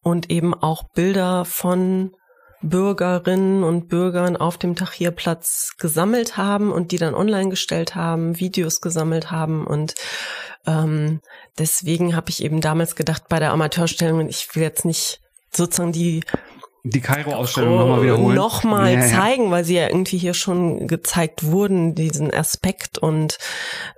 [0.03, 2.15] und eben auch Bilder von
[2.61, 8.81] Bürgerinnen und Bürgern auf dem Tahrirplatz gesammelt haben und die dann online gestellt haben, Videos
[8.81, 9.95] gesammelt haben und
[10.67, 11.21] ähm,
[11.57, 15.21] deswegen habe ich eben damals gedacht bei der Amateurstellung, ich will jetzt nicht
[15.51, 16.21] sozusagen die
[16.83, 18.35] die Kairo-Ausstellung nochmal wiederholen.
[18.35, 19.51] Nochmal ja, zeigen, ja.
[19.51, 22.97] weil sie ja irgendwie hier schon gezeigt wurden, diesen Aspekt.
[22.97, 23.37] Und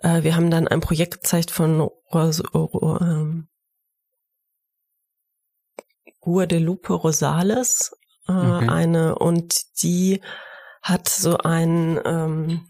[0.01, 3.47] äh, wir haben dann ein Projekt gezeigt von ähm,
[6.19, 7.95] Guadalupe Rosales,
[8.27, 8.67] äh, okay.
[8.67, 10.21] eine und die
[10.81, 12.67] hat so ein ähm,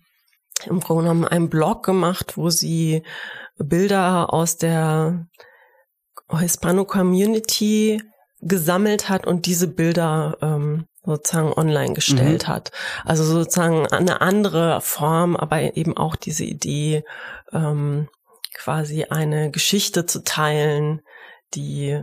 [0.66, 3.04] im Grunde genommen einen Blog gemacht, wo sie
[3.58, 5.28] Bilder aus der
[6.30, 8.02] Hispano-Community
[8.42, 12.52] gesammelt hat und diese Bilder ähm, sozusagen online gestellt mhm.
[12.52, 12.72] hat.
[13.04, 17.04] Also sozusagen eine andere Form, aber eben auch diese Idee,
[17.52, 18.10] ähm,
[18.54, 21.02] quasi eine Geschichte zu teilen,
[21.54, 22.02] die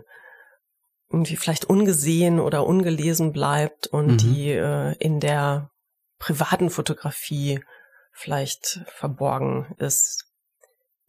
[1.11, 4.17] irgendwie vielleicht ungesehen oder ungelesen bleibt und mhm.
[4.19, 5.71] die äh, in der
[6.19, 7.61] privaten Fotografie
[8.13, 10.27] vielleicht verborgen ist.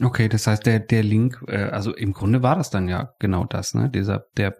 [0.02, 3.44] Okay, das heißt, der, der Link, äh, also im Grunde war das dann ja genau
[3.44, 3.88] das, ne?
[3.90, 4.56] Dieser, der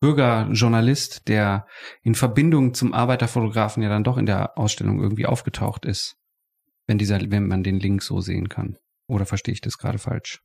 [0.00, 1.66] Bürgerjournalist, der
[2.02, 6.16] in Verbindung zum Arbeiterfotografen ja dann doch in der Ausstellung irgendwie aufgetaucht ist.
[6.86, 8.76] Wenn dieser, wenn man den Link so sehen kann.
[9.06, 10.40] Oder verstehe ich das gerade falsch?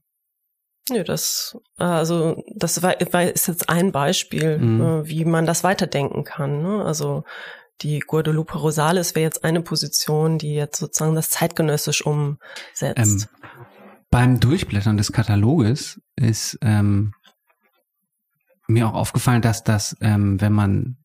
[0.89, 4.82] Nö, das, also das ist jetzt ein Beispiel, mhm.
[4.82, 6.62] äh, wie man das weiterdenken kann.
[6.62, 6.84] Ne?
[6.84, 7.24] Also
[7.82, 12.98] die Guadalupe Rosales wäre jetzt eine Position, die jetzt sozusagen das zeitgenössisch umsetzt.
[12.98, 13.26] Ähm,
[14.10, 17.13] beim Durchblättern des Kataloges ist ähm,
[18.67, 20.98] mir auch aufgefallen, dass das, ähm, wenn man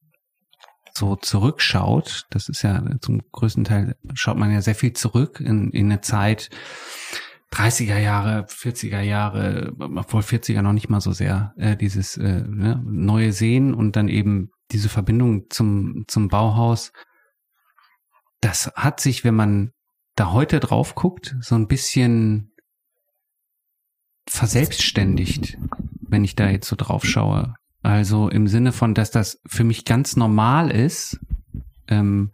[0.93, 5.71] so zurückschaut, das ist ja zum größten Teil, schaut man ja sehr viel zurück in,
[5.71, 6.51] in eine Zeit,
[7.53, 12.83] 30er Jahre, 40er Jahre, obwohl 40er noch nicht mal so sehr, äh, dieses äh, ne,
[12.85, 16.93] neue Sehen und dann eben diese Verbindung zum, zum Bauhaus.
[18.41, 19.73] Das hat sich, wenn man
[20.15, 22.53] da heute drauf guckt, so ein bisschen
[24.29, 25.57] verselbstständigt,
[26.01, 27.55] wenn ich da jetzt so drauf schaue.
[27.83, 31.19] Also im Sinne von, dass das für mich ganz normal ist,
[31.87, 32.33] ähm,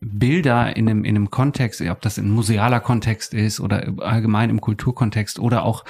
[0.00, 4.60] Bilder in einem, in einem Kontext, ob das ein musealer Kontext ist oder allgemein im
[4.60, 5.84] Kulturkontext oder auch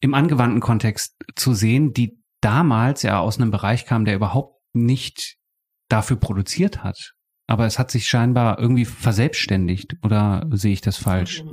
[0.00, 5.36] im angewandten Kontext zu sehen, die damals ja aus einem Bereich kam, der überhaupt nicht
[5.88, 7.12] dafür produziert hat.
[7.46, 11.44] Aber es hat sich scheinbar irgendwie verselbstständigt oder sehe ich das falsch?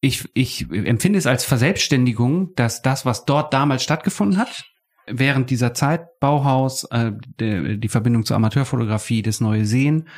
[0.00, 4.64] Ich, ich empfinde es als Verselbstständigung, dass das, was dort damals stattgefunden hat,
[5.06, 10.08] während dieser Zeit, Bauhaus, äh, die, die Verbindung zur Amateurfotografie, das neue Sehen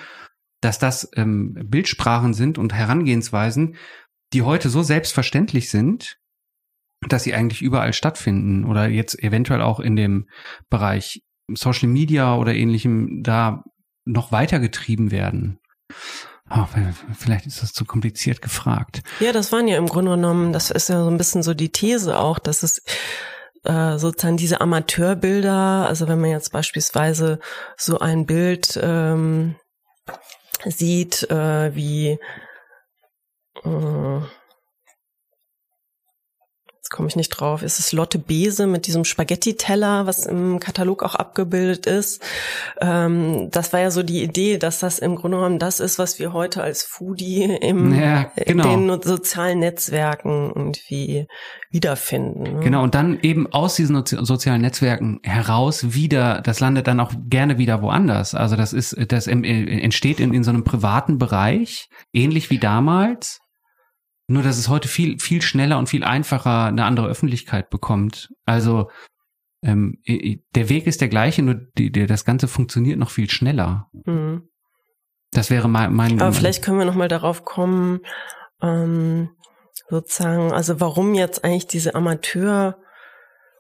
[0.65, 3.77] dass das ähm, Bildsprachen sind und Herangehensweisen,
[4.33, 6.17] die heute so selbstverständlich sind,
[7.09, 10.29] dass sie eigentlich überall stattfinden oder jetzt eventuell auch in dem
[10.71, 11.23] Bereich
[11.53, 13.63] Social Media oder ähnlichem da
[14.07, 15.59] noch weitergetrieben werden.
[16.51, 16.67] Oh,
[17.15, 19.03] vielleicht ist das zu kompliziert gefragt.
[19.21, 21.71] Ja, das waren ja im Grunde genommen, das ist ja so ein bisschen so die
[21.71, 22.83] These auch, dass es
[23.65, 27.39] äh, sozusagen diese Amateurbilder, also wenn man jetzt beispielsweise
[27.77, 29.57] so ein Bild ähm,
[30.65, 32.19] sieht, äh, wie
[33.65, 34.21] äh,
[36.95, 41.17] komme ich nicht drauf, ist es Lotte Bese mit diesem Spaghetti-Teller, was im Katalog auch
[41.17, 42.23] abgebildet ist.
[42.81, 46.21] Ähm, das war ja so die Idee, dass das im Grunde genommen das ist, was
[46.21, 48.73] wir heute als Foodie im, ja, genau.
[48.73, 51.27] in den sozialen Netzwerken irgendwie
[51.71, 52.43] wiederfinden.
[52.45, 52.61] Ne?
[52.61, 57.59] Genau, und dann eben aus diesen sozialen Netzwerken heraus wieder, das landet dann auch gerne
[57.59, 58.37] wieder woanders.
[58.37, 63.41] Also das ist, das entsteht in, in so einem privaten Bereich, ähnlich wie damals
[64.27, 68.33] nur, dass es heute viel, viel schneller und viel einfacher eine andere Öffentlichkeit bekommt.
[68.47, 68.91] Also
[69.63, 73.91] ähm, der Weg ist der gleiche, nur die, die, das Ganze funktioniert noch viel schneller.
[74.05, 74.49] Mhm.
[75.31, 76.21] Das wäre mein, mein.
[76.21, 78.01] Aber vielleicht können wir noch mal darauf kommen,
[78.63, 79.31] ähm,
[79.91, 82.77] sozusagen, also warum jetzt eigentlich diese Amateur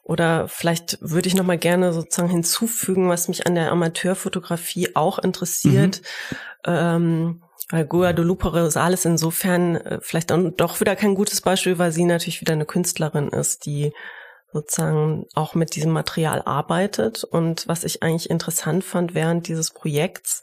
[0.03, 5.18] oder vielleicht würde ich noch mal gerne sozusagen hinzufügen, was mich an der Amateurfotografie auch
[5.18, 6.03] interessiert.
[6.31, 6.37] Mhm.
[6.66, 12.40] Ähm, Guadalupe Rosales insofern äh, vielleicht dann doch wieder kein gutes Beispiel, weil sie natürlich
[12.40, 13.92] wieder eine Künstlerin ist, die
[14.53, 17.24] sozusagen auch mit diesem Material arbeitet.
[17.24, 20.42] Und was ich eigentlich interessant fand während dieses Projekts,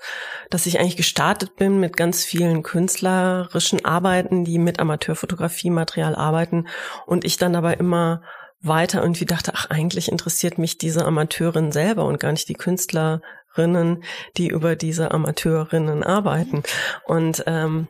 [0.49, 6.67] dass ich eigentlich gestartet bin mit ganz vielen künstlerischen Arbeiten, die mit Amateurfotografie-Material arbeiten
[7.05, 8.21] und ich dann aber immer
[8.61, 13.21] weiter irgendwie dachte, ach, eigentlich interessiert mich diese Amateurin selber und gar nicht die Künstler,
[13.55, 14.03] Amateurinnen,
[14.37, 16.63] die über diese Amateurinnen arbeiten.
[17.05, 17.87] Und ähm,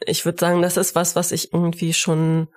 [0.00, 2.48] ich würde sagen, das ist was, was ich irgendwie schon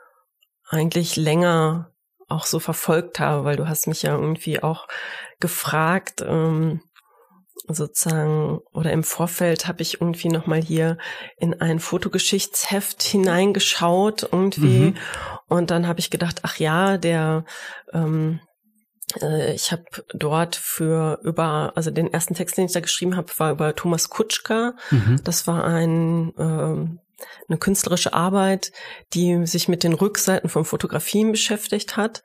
[0.70, 1.92] eigentlich länger
[2.28, 4.88] auch so verfolgt habe, weil du hast mich ja irgendwie auch
[5.40, 6.82] gefragt, ähm,
[7.70, 10.98] sozusagen oder im Vorfeld habe ich irgendwie noch mal hier
[11.38, 14.98] in ein Fotogeschichtsheft hineingeschaut irgendwie mhm.
[15.48, 17.46] und dann habe ich gedacht, ach ja, der
[17.94, 18.47] ähm, äh,
[19.54, 23.52] ich habe dort für über, also den ersten Text, den ich da geschrieben habe, war
[23.52, 24.74] über Thomas Kutschka.
[24.92, 25.22] Mhm.
[25.24, 27.00] Das war ein äh,
[27.48, 28.72] eine künstlerische Arbeit,
[29.14, 32.24] die sich mit den Rückseiten von Fotografien beschäftigt hat.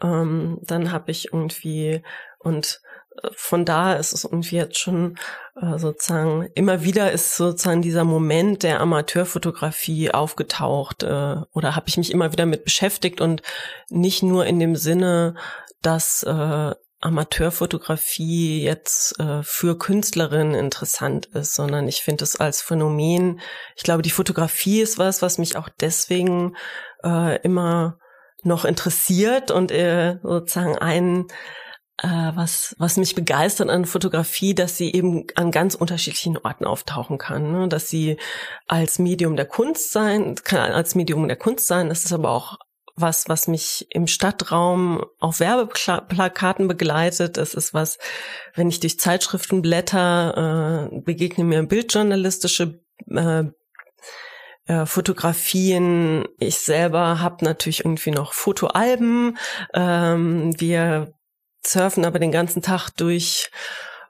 [0.00, 2.02] Ähm, dann habe ich irgendwie
[2.38, 2.80] und
[3.22, 5.18] äh, von da ist es irgendwie jetzt schon
[5.60, 11.96] äh, sozusagen immer wieder ist sozusagen dieser Moment der Amateurfotografie aufgetaucht äh, oder habe ich
[11.96, 13.42] mich immer wieder mit beschäftigt und
[13.90, 15.34] nicht nur in dem Sinne
[15.82, 23.40] dass äh, Amateurfotografie jetzt äh, für Künstlerinnen interessant ist, sondern ich finde es als Phänomen,
[23.76, 26.56] ich glaube, die Fotografie ist was, was mich auch deswegen
[27.04, 27.98] äh, immer
[28.44, 31.26] noch interessiert und äh, sozusagen ein
[31.98, 37.18] äh, was, was mich begeistert an Fotografie, dass sie eben an ganz unterschiedlichen Orten auftauchen
[37.18, 37.52] kann.
[37.52, 37.68] Ne?
[37.68, 38.16] Dass sie
[38.66, 42.58] als Medium der Kunst sein, kann als Medium der Kunst sein, das ist aber auch
[42.94, 47.38] was, was mich im Stadtraum auf Werbeplakaten begleitet.
[47.38, 47.98] Es ist was,
[48.54, 53.44] wenn ich durch Zeitschriften blätter, äh, begegnen mir bildjournalistische äh,
[54.66, 56.26] äh, Fotografien.
[56.38, 59.38] Ich selber habe natürlich irgendwie noch Fotoalben.
[59.74, 61.14] Ähm, wir
[61.64, 63.50] surfen aber den ganzen Tag durch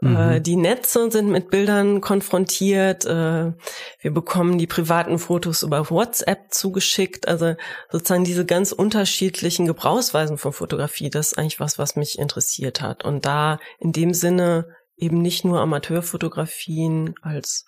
[0.03, 0.43] äh, mhm.
[0.43, 3.05] die Netze sind mit Bildern konfrontiert.
[3.05, 3.53] Äh,
[4.01, 7.29] wir bekommen die privaten Fotos über WhatsApp zugeschickt.
[7.29, 7.55] Also
[7.89, 13.05] sozusagen diese ganz unterschiedlichen Gebrauchsweisen von Fotografie, das ist eigentlich was, was mich interessiert hat.
[13.05, 17.65] Und da in dem Sinne eben nicht nur Amateurfotografien als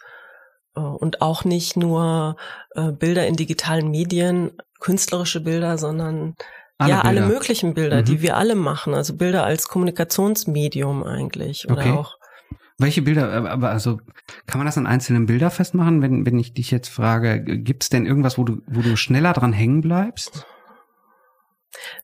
[0.74, 2.36] äh, und auch nicht nur
[2.74, 6.34] Bilder in digitalen Medien, künstlerische Bilder, sondern
[6.78, 7.22] alle ja, Bilder.
[7.22, 8.04] alle möglichen Bilder, mhm.
[8.04, 8.94] die wir alle machen.
[8.94, 11.70] Also Bilder als Kommunikationsmedium eigentlich.
[11.70, 11.90] Oder okay.
[11.92, 12.16] auch.
[12.78, 14.00] Welche Bilder, äh, aber also
[14.46, 17.88] kann man das an einzelnen Bilder festmachen, wenn, wenn ich dich jetzt frage, gibt es
[17.88, 20.46] denn irgendwas, wo du, wo du schneller dran hängen bleibst?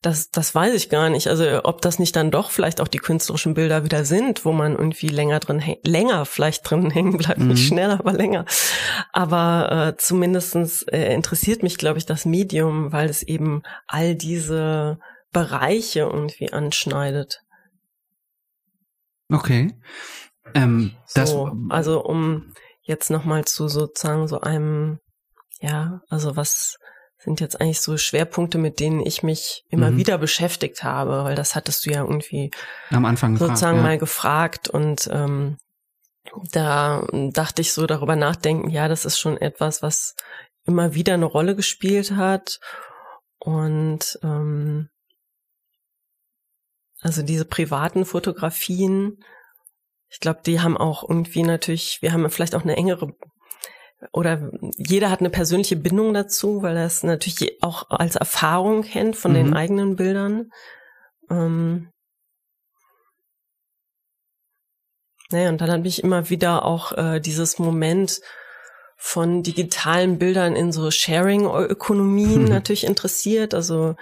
[0.02, 1.28] Das, das weiß ich gar nicht.
[1.28, 4.72] Also ob das nicht dann doch vielleicht auch die künstlerischen Bilder wieder sind, wo man
[4.72, 7.48] irgendwie länger drin länger vielleicht drin hängen bleibt, mhm.
[7.48, 8.44] nicht schneller, aber länger.
[9.12, 14.98] Aber äh, zumindestens äh, interessiert mich, glaube ich, das Medium, weil es eben all diese
[15.32, 17.42] Bereiche irgendwie anschneidet.
[19.28, 19.72] Okay.
[20.54, 24.98] Ähm, so, also um jetzt nochmal zu sozusagen so einem,
[25.60, 26.76] ja, also was
[27.18, 29.98] sind jetzt eigentlich so Schwerpunkte, mit denen ich mich immer mhm.
[29.98, 32.50] wieder beschäftigt habe, weil das hattest du ja irgendwie
[32.90, 35.58] am Anfang sozusagen gefragt, mal gefragt und ähm,
[36.52, 40.14] da dachte ich so darüber nachdenken, ja, das ist schon etwas, was
[40.64, 42.58] immer wieder eine Rolle gespielt hat
[43.38, 44.88] und ähm,
[47.00, 49.22] also diese privaten Fotografien,
[50.10, 53.14] ich glaube, die haben auch irgendwie natürlich, wir haben vielleicht auch eine engere
[54.12, 59.14] oder jeder hat eine persönliche Bindung dazu, weil er es natürlich auch als Erfahrung kennt
[59.14, 59.36] von mhm.
[59.36, 60.50] den eigenen Bildern.
[61.30, 61.90] Ähm,
[65.30, 68.20] naja, und dann habe ich immer wieder auch äh, dieses Moment
[68.96, 72.48] von digitalen Bildern in so Sharing-Ökonomien mhm.
[72.48, 73.54] natürlich interessiert.
[73.54, 73.96] Also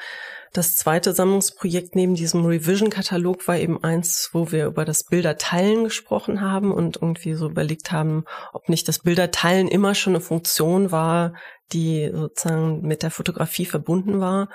[0.59, 6.41] das zweite Sammlungsprojekt neben diesem Revision-Katalog war eben eins, wo wir über das Bilderteilen gesprochen
[6.41, 11.35] haben und irgendwie so überlegt haben, ob nicht das Bilderteilen immer schon eine Funktion war,
[11.73, 14.49] die sozusagen mit der Fotografie verbunden war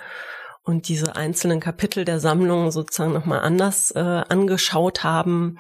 [0.64, 5.58] und diese einzelnen Kapitel der Sammlung sozusagen nochmal anders äh, angeschaut haben.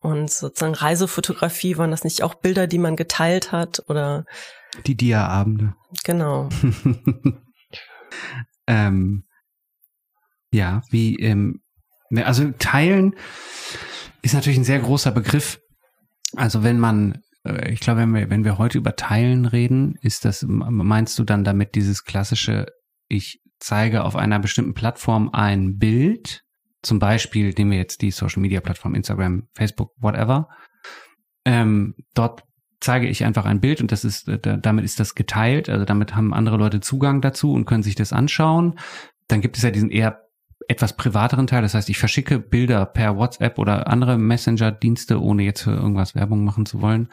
[0.00, 4.26] Und sozusagen Reisefotografie, waren das nicht auch Bilder, die man geteilt hat oder?
[4.86, 5.74] Die Dia-Abende.
[6.04, 6.50] Genau.
[8.68, 9.24] ähm,
[10.52, 11.60] ja, wie, ähm,
[12.10, 13.14] ne, also teilen
[14.22, 15.60] ist natürlich ein sehr großer Begriff.
[16.36, 20.24] Also wenn man, äh, ich glaube, wenn wir, wenn wir heute über Teilen reden, ist
[20.24, 22.66] das, meinst du dann damit dieses klassische,
[23.08, 26.42] ich zeige auf einer bestimmten Plattform ein Bild,
[26.82, 30.48] zum Beispiel nehmen wir jetzt die Social Media Plattform Instagram, Facebook, whatever.
[31.44, 32.44] Ähm, dort
[32.80, 36.14] zeige ich einfach ein Bild und das ist, äh, damit ist das geteilt, also damit
[36.14, 38.78] haben andere Leute Zugang dazu und können sich das anschauen.
[39.26, 40.27] Dann gibt es ja diesen eher
[40.68, 41.62] etwas privateren Teil.
[41.62, 46.44] Das heißt, ich verschicke Bilder per WhatsApp oder andere Messenger-Dienste, ohne jetzt für irgendwas Werbung
[46.44, 47.08] machen zu wollen.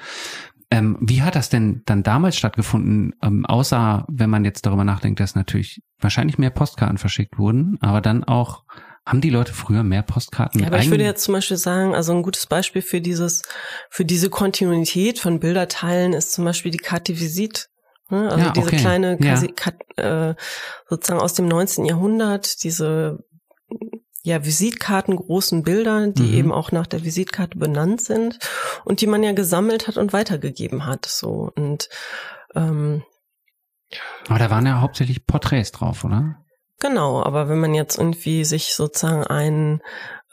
[0.72, 3.16] Ähm, wie hat das denn dann damals stattgefunden?
[3.22, 8.02] Ähm, außer, wenn man jetzt darüber nachdenkt, dass natürlich wahrscheinlich mehr Postkarten verschickt wurden, aber
[8.02, 8.64] dann auch
[9.06, 10.62] haben die Leute früher mehr Postkarten?
[10.62, 13.44] Ja, aber ich würde jetzt zum Beispiel sagen, also ein gutes Beispiel für dieses,
[13.90, 17.70] für diese Kontinuität von Bilderteilen ist zum Beispiel die Karte Visit.
[18.10, 18.30] Ne?
[18.32, 18.78] Also ja, diese okay.
[18.78, 20.32] kleine, ja.
[20.32, 20.36] äh,
[20.90, 21.86] sozusagen aus dem 19.
[21.86, 23.24] Jahrhundert, diese
[24.24, 26.34] ja, Visitkarten, großen Bilder, die mhm.
[26.34, 28.40] eben auch nach der Visitkarte benannt sind
[28.84, 31.06] und die man ja gesammelt hat und weitergegeben hat.
[31.06, 31.90] So und
[32.56, 33.04] ähm,
[34.28, 36.38] aber da waren ja hauptsächlich Porträts drauf, oder?
[36.80, 39.82] Genau, aber wenn man jetzt irgendwie sich sozusagen einen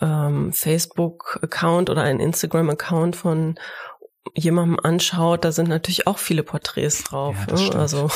[0.01, 3.59] ähm, Facebook-Account oder einen Instagram-Account von
[4.35, 7.37] jemandem anschaut, da sind natürlich auch viele Porträts drauf.
[7.49, 7.75] Ja, ne?
[7.77, 8.11] Also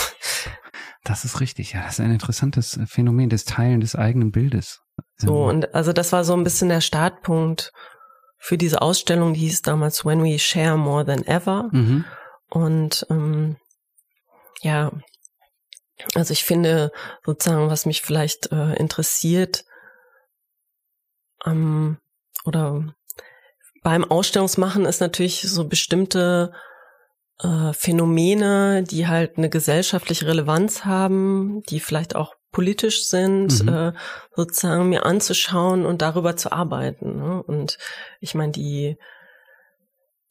[1.06, 1.82] das ist richtig, ja.
[1.82, 4.80] Das ist ein interessantes Phänomen des Teilen des eigenen Bildes.
[5.16, 7.72] So, und also das war so ein bisschen der Startpunkt
[8.38, 11.68] für diese Ausstellung, die hieß damals When We Share More Than Ever.
[11.72, 12.04] Mhm.
[12.50, 13.56] Und ähm,
[14.62, 14.92] ja,
[16.14, 16.92] also ich finde
[17.24, 19.64] sozusagen, was mich vielleicht äh, interessiert,
[21.44, 21.98] ähm,
[22.44, 22.94] oder
[23.82, 26.52] beim Ausstellungsmachen ist natürlich so bestimmte
[27.42, 33.68] äh, Phänomene, die halt eine gesellschaftliche Relevanz haben, die vielleicht auch politisch sind, mhm.
[33.68, 33.92] äh,
[34.34, 37.16] sozusagen mir anzuschauen und darüber zu arbeiten.
[37.16, 37.42] Ne?
[37.42, 37.78] Und
[38.20, 38.96] ich meine, die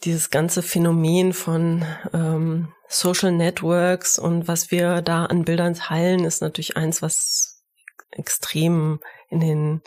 [0.03, 6.41] dieses ganze Phänomen von ähm, Social Networks und was wir da an Bildern teilen, ist
[6.41, 7.63] natürlich eins, was
[8.11, 8.99] extrem
[9.29, 9.81] in den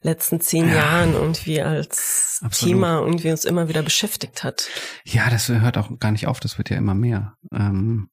[0.00, 0.76] letzten zehn ja.
[0.76, 2.74] Jahren irgendwie als Absolut.
[2.74, 4.68] Thema irgendwie uns immer wieder beschäftigt hat.
[5.04, 7.36] Ja, das hört auch gar nicht auf, das wird ja immer mehr.
[7.52, 8.10] Ähm,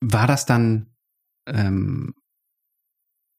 [0.00, 0.94] war das dann
[1.46, 2.14] ähm,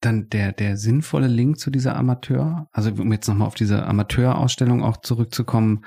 [0.02, 2.68] dann der der sinnvolle Link zu dieser Amateur?
[2.72, 5.86] Also um jetzt nochmal auf diese Amateurausstellung auch zurückzukommen,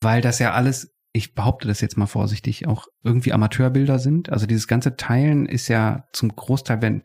[0.00, 4.30] weil das ja alles, ich behaupte das jetzt mal vorsichtig, auch irgendwie Amateurbilder sind.
[4.30, 7.02] Also dieses ganze Teilen ist ja zum Großteil, wenn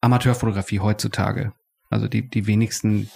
[0.00, 1.54] Amateurfotografie heutzutage.
[1.90, 3.08] Also die die wenigsten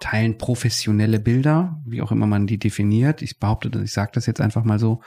[0.00, 3.22] teilen professionelle Bilder, wie auch immer man die definiert.
[3.22, 5.00] Ich behaupte, ich sage das jetzt einfach mal so,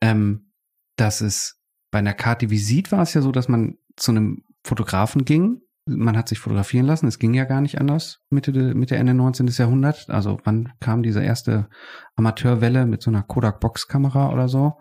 [0.00, 0.52] ähm,
[0.96, 1.60] dass es
[1.90, 5.60] bei einer Karte Visit war es ja so, dass man zu einem Fotografen ging.
[5.86, 7.06] Man hat sich fotografieren lassen.
[7.06, 9.48] Es ging ja gar nicht anders Mitte, Mitte Ende 19.
[9.48, 10.08] Jahrhundert.
[10.08, 11.68] Also wann kam diese erste
[12.16, 14.78] Amateurwelle mit so einer Kodak Box-Kamera oder so?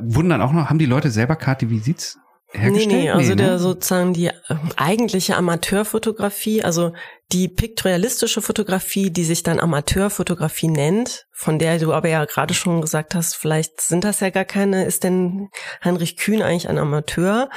[0.00, 2.18] Wurden dann auch noch, haben die Leute selber Karte Visits
[2.54, 2.88] hergestellt?
[2.88, 3.58] Nee, nee, also nee, der ne?
[3.58, 4.32] sozusagen die äh,
[4.76, 6.92] eigentliche Amateurfotografie, also
[7.32, 12.80] die piktorialistische Fotografie, die sich dann Amateurfotografie nennt, von der du aber ja gerade schon
[12.80, 15.48] gesagt hast, vielleicht sind das ja gar keine, ist denn
[15.82, 17.48] Heinrich Kühn eigentlich ein Amateur?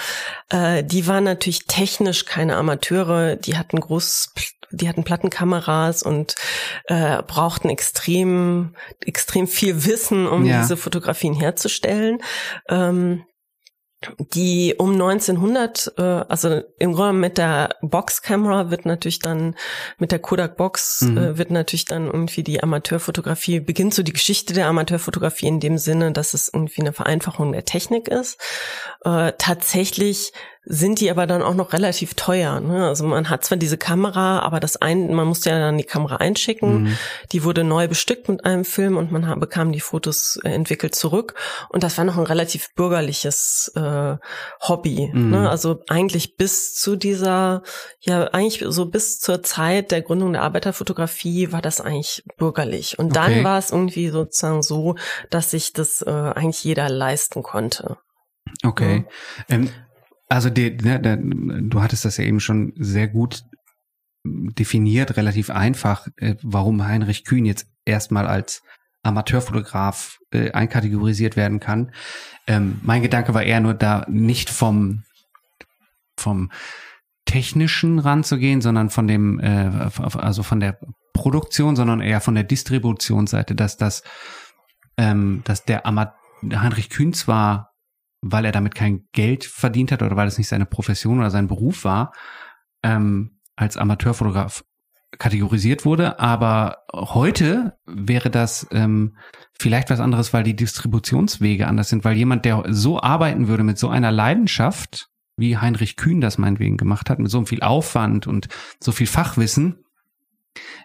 [0.49, 4.33] Äh, die waren natürlich technisch keine Amateure, die hatten groß
[4.71, 6.35] die hatten Plattenkameras und
[6.85, 8.75] äh, brauchten extrem
[9.05, 10.61] extrem viel Wissen, um ja.
[10.61, 12.19] diese Fotografien herzustellen.
[12.67, 13.23] Ähm,
[14.19, 19.55] die um 1900, äh, also im Grunde mit der Box-Camera wird natürlich dann,
[19.97, 21.17] mit der Kodak Box mhm.
[21.17, 25.77] äh, wird natürlich dann irgendwie die Amateurfotografie, beginnt so die Geschichte der Amateurfotografie in dem
[25.79, 28.39] Sinne, dass es irgendwie eine Vereinfachung der Technik ist.
[29.03, 30.31] Äh, tatsächlich
[30.69, 32.59] sind die aber dann auch noch relativ teuer.
[32.59, 32.87] Ne?
[32.87, 36.17] Also man hat zwar diese Kamera, aber das ein, man musste ja dann die Kamera
[36.17, 36.83] einschicken.
[36.83, 36.97] Mhm.
[37.31, 41.35] Die wurde neu bestückt mit einem Film und man bekam die Fotos äh, entwickelt zurück.
[41.69, 44.17] Und das war noch ein relativ bürgerliches äh,
[44.59, 45.09] Hobby.
[45.13, 45.31] Mhm.
[45.31, 45.49] Ne?
[45.49, 47.63] Also eigentlich bis zu dieser,
[48.01, 52.99] ja eigentlich so bis zur Zeit der Gründung der Arbeiterfotografie war das eigentlich bürgerlich.
[52.99, 53.43] Und dann okay.
[53.45, 54.95] war es irgendwie sozusagen so,
[55.29, 57.97] dass sich das äh, eigentlich jeder leisten konnte.
[58.63, 59.05] Okay.
[59.49, 59.55] Ja.
[59.55, 59.69] Ähm,
[60.29, 63.43] also die, ne, der, du hattest das ja eben schon sehr gut
[64.25, 68.61] definiert, relativ einfach, äh, warum Heinrich Kühn jetzt erstmal als
[69.03, 71.91] Amateurfotograf äh, einkategorisiert werden kann.
[72.45, 75.03] Ähm, mein Gedanke war eher nur da nicht vom
[76.19, 76.51] vom
[77.25, 80.79] technischen ranzugehen, sondern von dem äh, also von der
[81.13, 84.03] Produktion, sondern eher von der Distributionsseite, dass das
[84.97, 87.73] ähm, dass der Ama Heinrich Kühn zwar
[88.21, 91.47] weil er damit kein Geld verdient hat oder weil es nicht seine Profession oder sein
[91.47, 92.13] Beruf war,
[92.83, 94.63] ähm, als Amateurfotograf
[95.17, 96.19] kategorisiert wurde.
[96.19, 99.17] Aber heute wäre das ähm,
[99.57, 103.77] vielleicht was anderes, weil die Distributionswege anders sind, weil jemand, der so arbeiten würde mit
[103.77, 108.47] so einer Leidenschaft, wie Heinrich Kühn das meinetwegen gemacht hat, mit so viel Aufwand und
[108.79, 109.83] so viel Fachwissen,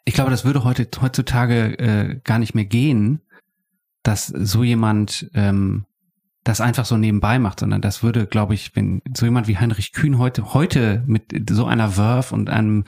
[0.04, 3.22] ich glaube, das würde heute heutzutage äh, gar nicht mehr gehen,
[4.02, 5.86] dass so jemand ähm,
[6.44, 9.92] das einfach so nebenbei macht, sondern das würde, glaube ich, wenn so jemand wie Heinrich
[9.92, 12.84] Kühn heute heute mit so einer Verve und einem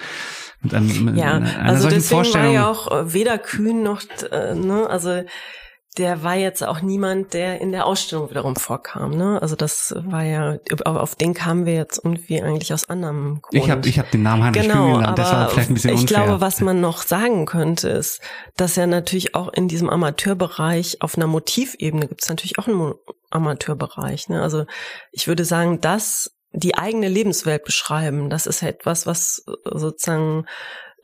[0.61, 4.03] mit einem ja, einer also solchen deswegen Vorstellung war ja auch äh, weder Kühn noch
[4.31, 5.23] äh, ne, also
[5.97, 9.13] der war jetzt auch niemand, der in der Ausstellung wiederum vorkam.
[9.13, 9.41] Ne?
[9.41, 13.63] Also das war ja, auf den kamen wir jetzt irgendwie eigentlich aus anderem Grund.
[13.63, 15.95] Ich habe ich hab den Namen Heinrich genau, Kühn genannt, das war vielleicht ein bisschen
[15.95, 16.19] ich unfair.
[16.19, 18.21] Ich glaube, was man noch sagen könnte, ist,
[18.57, 22.95] dass er natürlich auch in diesem Amateurbereich auf einer Motivebene gibt es natürlich auch einen
[23.31, 24.29] Amateurbereich.
[24.29, 24.43] Ne?
[24.43, 24.67] Also
[25.13, 30.47] ich würde sagen, dass die eigene Lebenswelt beschreiben, das ist etwas, was sozusagen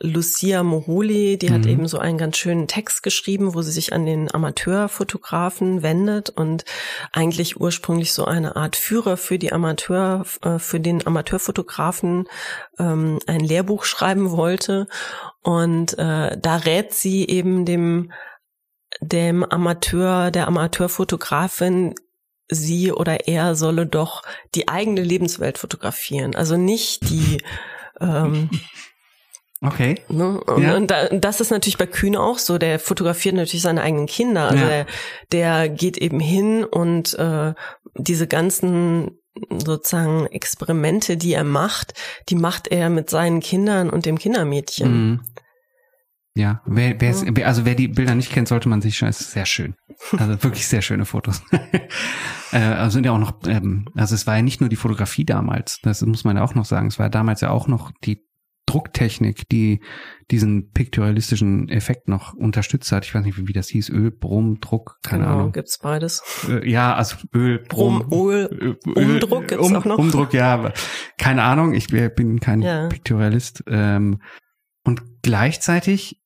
[0.02, 1.54] Lucia Moholi, die mhm.
[1.54, 6.30] hat eben so einen ganz schönen Text geschrieben, wo sie sich an den Amateurfotografen wendet
[6.30, 6.64] und
[7.12, 12.28] eigentlich ursprünglich so eine Art Führer für die Amateur, äh, für den Amateurfotografen
[12.78, 14.88] ähm, ein Lehrbuch schreiben wollte.
[15.42, 18.10] Und äh, da rät sie eben dem
[19.00, 21.94] dem Amateur, der Amateurfotografin,
[22.48, 24.22] sie oder er solle doch
[24.54, 26.34] die eigene Lebenswelt fotografieren.
[26.34, 27.42] Also nicht die
[28.00, 28.50] ähm,
[29.62, 29.96] Okay.
[30.08, 30.40] Ne?
[30.40, 30.76] Und, ja.
[30.76, 32.56] und, da, das ist natürlich bei Kühn auch so.
[32.56, 34.48] Der fotografiert natürlich seine eigenen Kinder.
[34.48, 34.68] Also ja.
[34.68, 34.86] der,
[35.32, 37.52] der geht eben hin und äh,
[37.94, 39.18] diese ganzen
[39.50, 41.94] sozusagen Experimente, die er macht,
[42.28, 44.92] die macht er mit seinen Kindern und dem Kindermädchen.
[44.92, 45.20] Mhm.
[46.34, 49.32] Ja, wer, wer also wer die Bilder nicht kennt, sollte man sich schon, es ist
[49.32, 49.74] sehr schön.
[50.16, 51.42] Also wirklich sehr schöne Fotos.
[52.52, 55.24] äh, also sind ja auch noch, ähm, also es war ja nicht nur die Fotografie
[55.24, 57.90] damals, das muss man ja auch noch sagen, es war ja damals ja auch noch
[58.04, 58.22] die
[58.70, 59.80] Drucktechnik, die
[60.30, 63.04] diesen piktorialistischen Effekt noch unterstützt hat.
[63.04, 63.90] Ich weiß nicht, wie, das hieß.
[63.90, 65.52] Öl, Brumm, Druck, keine genau, Ahnung.
[65.52, 66.22] gibt's beides.
[66.48, 69.98] Äh, ja, also Öl, Brumm, Brumm Öl, Umdruck gibt's um, auch noch.
[69.98, 70.72] Umdruck, ja.
[71.18, 72.86] Keine Ahnung, ich bin kein ja.
[72.86, 73.64] Piktorialist.
[73.66, 74.20] Ähm,
[74.84, 76.20] und gleichzeitig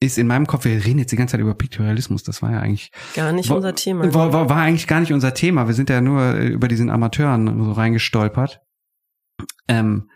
[0.00, 2.60] ist in meinem Kopf, wir reden jetzt die ganze Zeit über Piktorialismus, das war ja
[2.60, 4.12] eigentlich gar nicht war, unser Thema.
[4.12, 5.68] War, war, war eigentlich gar nicht unser Thema.
[5.68, 8.60] Wir sind ja nur äh, über diesen Amateuren so reingestolpert.
[9.68, 10.10] Ähm,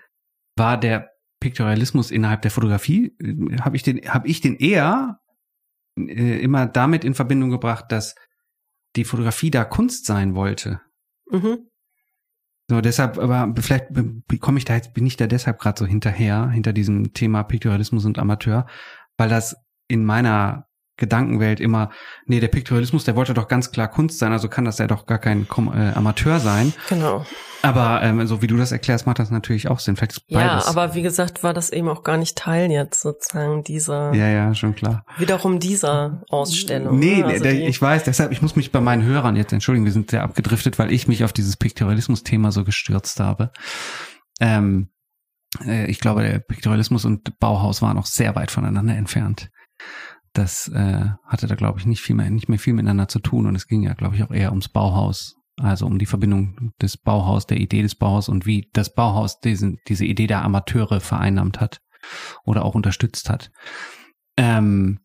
[0.57, 1.10] war der
[1.41, 5.21] Piktorialismus innerhalb der Fotografie, äh, habe ich den, habe ich den eher
[5.99, 8.15] äh, immer damit in Verbindung gebracht, dass
[8.97, 10.81] die Fotografie da Kunst sein wollte.
[11.31, 11.71] Mhm.
[12.69, 13.89] So, deshalb, aber vielleicht
[14.41, 18.05] komme ich da jetzt, bin ich da deshalb gerade so hinterher, hinter diesem Thema Piktorialismus
[18.05, 18.67] und Amateur,
[19.17, 19.57] weil das
[19.89, 20.70] in meiner
[21.01, 21.91] Gedankenwelt immer,
[22.27, 25.07] nee, der Piktorialismus, der wollte doch ganz klar Kunst sein, also kann das ja doch
[25.07, 26.73] gar kein äh, Amateur sein.
[26.89, 27.27] Genau.
[27.63, 29.97] Aber ähm, so wie du das erklärst, macht das natürlich auch Sinn.
[29.97, 30.65] Vielleicht ist beides.
[30.65, 34.15] Ja, aber wie gesagt, war das eben auch gar nicht Teil jetzt sozusagen dieser.
[34.15, 35.05] Ja, ja, schon klar.
[35.19, 36.99] Wiederum dieser Ausstellung.
[36.99, 37.27] Nee, ne?
[37.27, 40.11] also der, ich weiß, deshalb, ich muss mich bei meinen Hörern jetzt entschuldigen, wir sind
[40.11, 43.53] sehr abgedriftet, weil ich mich auf dieses Piktorialismus-Thema so gestürzt habe.
[44.41, 44.91] Ähm,
[45.65, 49.51] äh, ich glaube, der Piktorialismus und Bauhaus waren auch sehr weit voneinander entfernt.
[50.33, 53.47] Das äh, hatte da, glaube ich, nicht viel mehr, nicht mehr viel miteinander zu tun.
[53.47, 55.37] Und es ging ja, glaube ich, auch eher ums Bauhaus.
[55.57, 59.79] Also um die Verbindung des Bauhaus, der Idee des Bauhaus und wie das Bauhaus diesen,
[59.89, 61.81] diese Idee der Amateure vereinnahmt hat
[62.45, 63.51] oder auch unterstützt hat.
[64.37, 65.01] Ähm,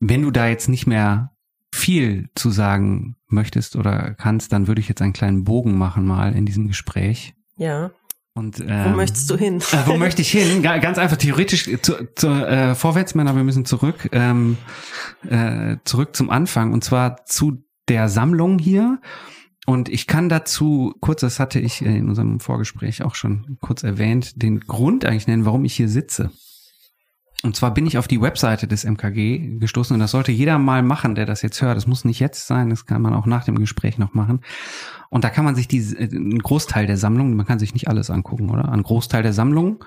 [0.00, 1.30] wenn du da jetzt nicht mehr
[1.72, 6.34] viel zu sagen möchtest oder kannst, dann würde ich jetzt einen kleinen Bogen machen mal
[6.34, 7.34] in diesem Gespräch.
[7.56, 7.90] Ja.
[8.36, 9.62] Und, ähm, wo möchtest du hin?
[9.72, 10.62] Äh, wo möchte ich hin?
[10.62, 14.58] Ganz einfach theoretisch zu, zu, äh, vorwärts, Männer, wir müssen zurück, ähm,
[15.28, 19.00] äh, zurück zum Anfang und zwar zu der Sammlung hier.
[19.64, 24.40] Und ich kann dazu, kurz, das hatte ich in unserem Vorgespräch auch schon kurz erwähnt,
[24.42, 26.30] den Grund eigentlich nennen, warum ich hier sitze.
[27.46, 30.82] Und zwar bin ich auf die Webseite des MKG gestoßen und das sollte jeder mal
[30.82, 31.76] machen, der das jetzt hört.
[31.76, 34.40] Das muss nicht jetzt sein, das kann man auch nach dem Gespräch noch machen.
[35.10, 37.86] Und da kann man sich die, äh, einen Großteil der Sammlung, man kann sich nicht
[37.86, 38.72] alles angucken, oder?
[38.72, 39.84] Ein Großteil der Sammlung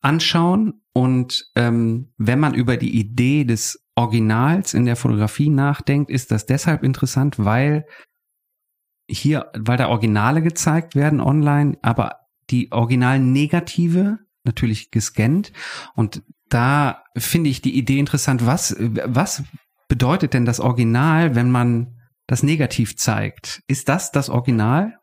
[0.00, 0.80] anschauen.
[0.94, 6.46] Und ähm, wenn man über die Idee des Originals in der Fotografie nachdenkt, ist das
[6.46, 7.84] deshalb interessant, weil
[9.06, 15.52] hier, weil da Originale gezeigt werden online, aber die originalen Negative natürlich gescannt.
[15.94, 18.46] Und da finde ich die Idee interessant.
[18.46, 19.42] Was, was
[19.88, 23.62] bedeutet denn das Original, wenn man das negativ zeigt?
[23.66, 24.98] Ist das das Original?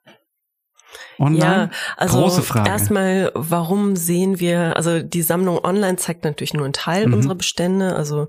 [1.19, 1.41] Online?
[1.41, 2.69] Ja, also Große Frage.
[2.69, 7.13] erstmal, warum sehen wir, also die Sammlung online zeigt natürlich nur einen Teil mhm.
[7.15, 8.27] unserer Bestände, also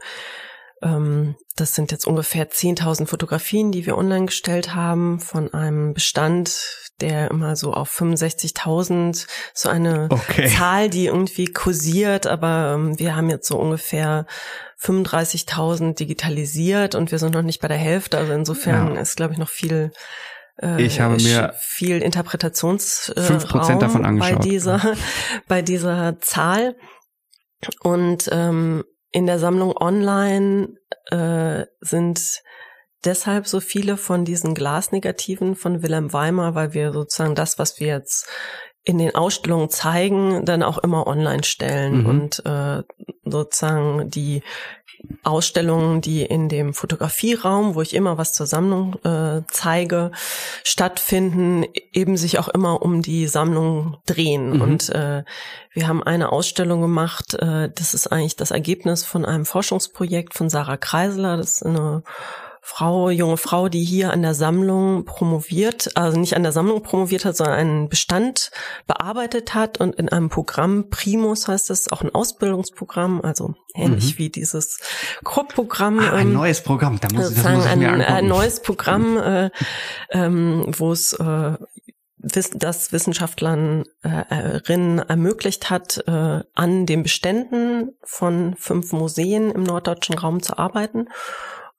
[0.83, 6.84] ähm, das sind jetzt ungefähr 10.000 Fotografien, die wir online gestellt haben von einem Bestand,
[7.01, 10.49] der immer so auf 65.000, so eine okay.
[10.49, 14.27] Zahl, die irgendwie kursiert, aber ähm, wir haben jetzt so ungefähr
[14.81, 19.01] 35.000 digitalisiert und wir sind noch nicht bei der Hälfte, also insofern ja.
[19.01, 19.93] ist, glaube ich, noch viel
[20.63, 24.39] äh, ich habe mir viel Interpretationsraum davon angeschaut.
[24.39, 24.95] bei dieser
[25.49, 26.77] bei dieser Zahl
[27.83, 30.75] und ähm, in der Sammlung online
[31.11, 32.43] äh, sind
[33.05, 37.89] deshalb so viele von diesen Glasnegativen von Wilhelm Weimar, weil wir sozusagen das, was wir
[37.89, 38.27] jetzt
[38.85, 42.07] in den Ausstellungen zeigen, dann auch immer online stellen mhm.
[42.07, 42.83] und äh,
[43.25, 44.43] sozusagen die
[45.23, 50.13] Ausstellungen, die in dem Fotografieraum, wo ich immer was zur Sammlung äh, zeige,
[50.65, 54.55] stattfinden, eben sich auch immer um die Sammlung drehen.
[54.55, 54.61] Mhm.
[54.61, 55.25] Und äh,
[55.73, 60.49] wir haben eine Ausstellung gemacht, äh, das ist eigentlich das Ergebnis von einem Forschungsprojekt von
[60.49, 62.03] Sarah Kreisler, das ist eine
[62.67, 67.27] Frau, junge Frau, die hier an der Sammlung promoviert, also nicht an der Sammlung promoviert
[67.27, 68.51] hat, sondern einen Bestand
[68.87, 74.19] bearbeitet hat und in einem Programm, Primus heißt es, auch ein Ausbildungsprogramm, also ähnlich mhm.
[74.19, 74.79] wie dieses
[75.25, 75.99] Krupp-Programm.
[75.99, 79.19] Ah, ein ähm, neues Programm, da muss, das muss ich mir ein, ein neues Programm,
[79.19, 79.51] äh,
[80.11, 81.57] ähm, wo es äh,
[82.17, 90.43] das Wissenschaftlerinnen äh, ermöglicht hat, äh, an den Beständen von fünf Museen im norddeutschen Raum
[90.43, 91.09] zu arbeiten.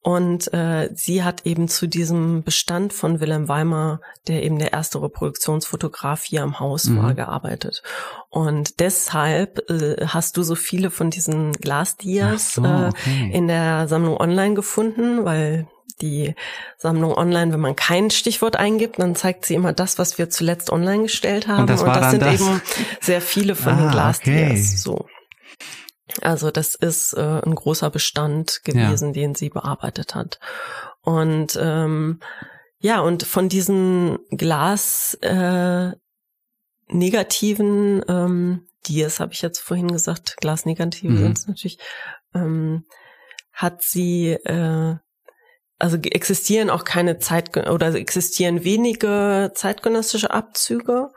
[0.06, 5.01] Und äh, sie hat eben zu diesem Bestand von Wilhelm Weimar, der eben der erste
[5.01, 7.01] Reproduktionsfotograf hier am Haus mhm.
[7.01, 7.82] war, gearbeitet.
[8.30, 13.32] Und deshalb äh, hast du so viele von diesen Glasdias so, äh, okay.
[13.32, 15.66] äh, in der Sammlung online gefunden, weil
[16.01, 16.36] die
[16.78, 20.72] Sammlung online, wenn man kein Stichwort eingibt, dann zeigt sie immer das, was wir zuletzt
[20.72, 21.62] online gestellt haben.
[21.62, 22.41] Und das, Und das sind das?
[22.41, 22.62] eben
[23.01, 24.51] sehr viele von ah, den Glasdias.
[24.51, 24.62] Okay.
[24.62, 25.08] So.
[26.22, 29.14] Also das ist äh, ein großer Bestand gewesen, ja.
[29.14, 30.39] den sie bearbeitet hat.
[31.01, 32.20] Und ähm,
[32.80, 35.91] ja, und von diesen Glas äh,
[36.88, 41.18] negativen ähm, Dias, habe ich jetzt vorhin gesagt, Glasnegative mhm.
[41.18, 41.80] sind es natürlich,
[42.36, 42.86] ähm,
[43.51, 44.95] hat sie äh,
[45.78, 51.10] also existieren auch keine Zeit oder existieren wenige zeitgenössische Abzüge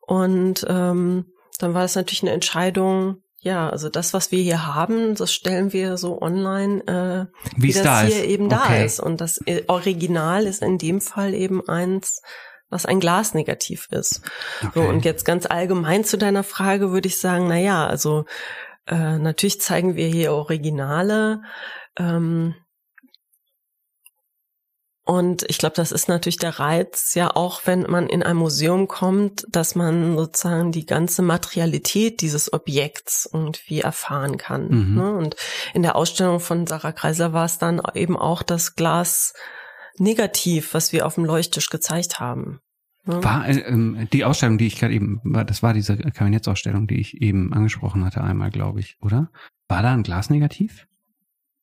[0.00, 1.26] und ähm,
[1.58, 5.72] dann war es natürlich eine Entscheidung, ja, also das, was wir hier haben, das stellen
[5.72, 8.30] wir so online, äh, wie, wie das da hier ist.
[8.30, 8.84] eben da okay.
[8.84, 9.00] ist.
[9.00, 12.20] Und das äh, Original ist in dem Fall eben eins,
[12.68, 14.20] was ein Glasnegativ ist.
[14.62, 14.72] Okay.
[14.74, 18.26] So, und jetzt ganz allgemein zu deiner Frage würde ich sagen, na ja, also
[18.86, 21.40] äh, natürlich zeigen wir hier Originale.
[21.98, 22.54] Ähm,
[25.10, 28.86] und ich glaube, das ist natürlich der Reiz, ja auch, wenn man in ein Museum
[28.86, 34.68] kommt, dass man sozusagen die ganze Materialität dieses Objekts irgendwie erfahren kann.
[34.68, 34.94] Mhm.
[34.94, 35.12] Ne?
[35.12, 35.34] Und
[35.74, 39.34] in der Ausstellung von Sarah Kreiser war es dann eben auch das Glas
[39.98, 42.60] negativ, was wir auf dem Leuchttisch gezeigt haben.
[43.04, 43.24] Ne?
[43.24, 47.20] War äh, ähm, die Ausstellung, die ich gerade eben, das war diese Kabinettsausstellung, die ich
[47.20, 49.32] eben angesprochen hatte, einmal, glaube ich, oder?
[49.66, 50.86] War da ein Glasnegativ?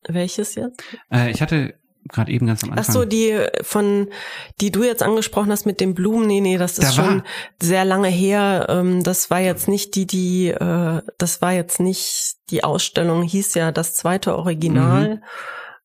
[0.06, 0.84] Welches jetzt?
[1.10, 2.86] Äh, ich hatte gerade eben ganz am Anfang.
[2.88, 4.08] Ach so, die von,
[4.62, 7.24] die du jetzt angesprochen hast mit den Blumen, nee, nee, das ist Da schon
[7.62, 8.68] sehr lange her.
[8.70, 13.53] Ähm, das war jetzt nicht die, die, äh, das war jetzt nicht die Ausstellung, hieß
[13.55, 15.22] ja das zweite Original.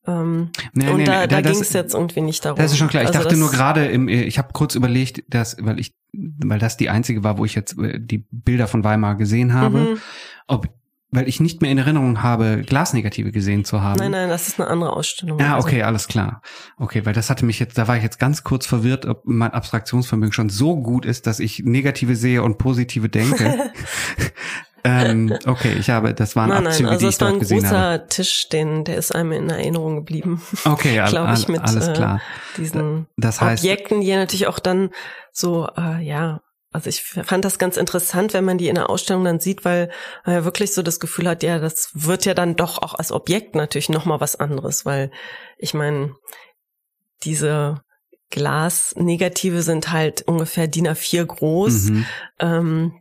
[0.06, 2.58] Ähm, Nee, und nee, da, nee, da das- ging es jetzt irgendwie nicht darum.
[2.58, 3.04] Das ist schon klar.
[3.04, 6.76] Ich Also dachte nur gerade, im, ich habe kurz überlegt, dass, weil ich, weil das
[6.76, 9.98] die einzige war, wo ich jetzt äh, die Bilder von Weimar gesehen habe, Mhm.
[10.48, 10.66] ob,
[11.12, 13.98] weil ich nicht mehr in Erinnerung habe, Glasnegative gesehen zu haben.
[13.98, 15.38] Nein, nein, das ist eine andere Ausstellung.
[15.38, 16.40] Ja, Also- okay, alles klar.
[16.78, 19.52] Okay, weil das hatte mich jetzt, da war ich jetzt ganz kurz verwirrt, ob mein
[19.52, 23.70] Abstraktionsvermögen schon so gut ist, dass ich negative sehe und positive denke.
[24.84, 27.40] ähm, okay, ich habe, das waren Nein, Abzüge, nein, also die ich war dort ein
[27.40, 27.98] gesehen habe.
[27.98, 30.40] großer Tisch, den, der ist einem in Erinnerung geblieben.
[30.64, 32.20] Okay, all, glaub ich, mit, alles äh, klar.
[32.56, 34.90] Diesen Das heißt, Objekten, die natürlich auch dann
[35.30, 36.40] so, äh, ja,
[36.72, 39.90] also ich fand das ganz interessant, wenn man die in der Ausstellung dann sieht, weil
[40.24, 43.12] man ja wirklich so das Gefühl hat, ja, das wird ja dann doch auch als
[43.12, 45.10] Objekt natürlich nochmal was anderes, weil
[45.58, 46.14] ich meine,
[47.24, 47.82] diese
[48.30, 51.90] Glasnegative sind halt ungefähr DIN A4 groß.
[51.90, 52.06] mhm.
[52.38, 52.98] Ähm,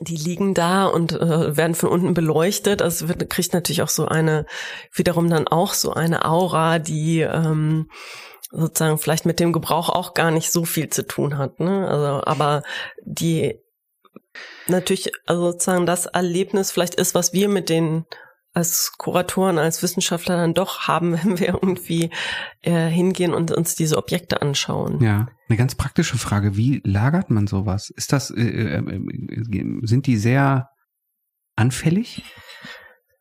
[0.00, 2.80] die liegen da und äh, werden von unten beleuchtet.
[2.80, 4.46] Also es wird, kriegt natürlich auch so eine,
[4.94, 7.90] wiederum dann auch so eine Aura, die ähm,
[8.52, 11.60] sozusagen vielleicht mit dem Gebrauch auch gar nicht so viel zu tun hat.
[11.60, 11.88] Ne?
[11.88, 12.62] Also, aber
[13.04, 13.58] die
[14.68, 18.04] natürlich, also sozusagen das Erlebnis vielleicht ist, was wir mit den
[18.54, 22.10] als Kuratoren, als Wissenschaftler dann doch haben, wenn wir irgendwie
[22.60, 25.02] äh, hingehen und uns diese Objekte anschauen.
[25.02, 26.56] Ja, eine ganz praktische Frage.
[26.56, 27.90] Wie lagert man sowas?
[27.90, 30.68] Ist das, äh, äh, äh, sind die sehr
[31.56, 32.22] anfällig?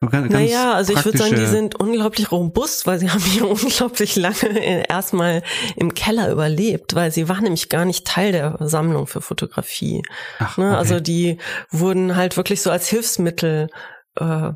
[0.02, 4.88] Naja, also ich würde sagen, die sind unglaublich robust, weil sie haben hier unglaublich lange
[4.90, 5.44] erstmal
[5.76, 10.02] im Keller überlebt, weil sie waren nämlich gar nicht Teil der Sammlung für Fotografie.
[10.40, 10.70] Ach, Ne?
[10.70, 10.76] okay.
[10.76, 11.38] Also die
[11.70, 13.70] wurden halt wirklich so als Hilfsmittel
[14.16, 14.52] äh,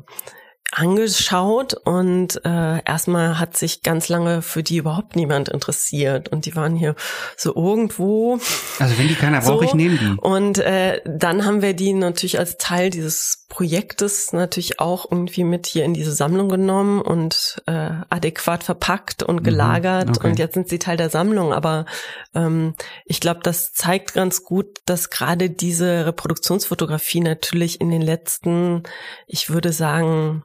[0.72, 6.56] angeschaut und äh, erstmal hat sich ganz lange für die überhaupt niemand interessiert und die
[6.56, 6.94] waren hier
[7.36, 8.38] so irgendwo
[8.78, 9.52] also wenn die keiner so.
[9.52, 10.16] braucht, ich nehme die.
[10.20, 15.66] und äh, dann haben wir die natürlich als Teil dieses Projektes natürlich auch irgendwie mit
[15.66, 20.08] hier in diese Sammlung genommen und äh, adäquat verpackt und gelagert.
[20.08, 20.26] Mhm, okay.
[20.28, 21.52] Und jetzt sind sie Teil der Sammlung.
[21.52, 21.86] Aber
[22.34, 22.74] ähm,
[23.04, 28.82] ich glaube, das zeigt ganz gut, dass gerade diese Reproduktionsfotografie natürlich in den letzten,
[29.26, 30.44] ich würde sagen,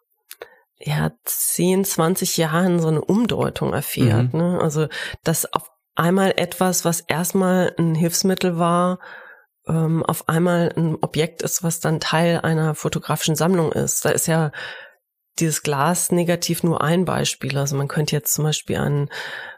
[0.78, 4.34] ja, 10, 20 Jahren so eine Umdeutung erfährt.
[4.34, 4.40] Mhm.
[4.40, 4.60] Ne?
[4.62, 4.88] Also,
[5.24, 9.00] dass auf einmal etwas, was erstmal ein Hilfsmittel war,
[9.68, 14.06] ähm, auf einmal ein Objekt ist, was dann Teil einer fotografischen Sammlung ist.
[14.06, 14.52] Da ist ja
[15.40, 17.58] dieses Glas negativ nur ein Beispiel.
[17.58, 19.10] Also man könnte jetzt zum Beispiel an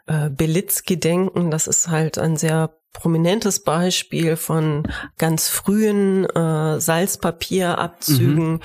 [0.06, 1.50] äh, Belitzky denken.
[1.50, 4.84] Das ist halt ein sehr prominentes Beispiel von
[5.18, 8.60] ganz frühen äh, Salzpapierabzügen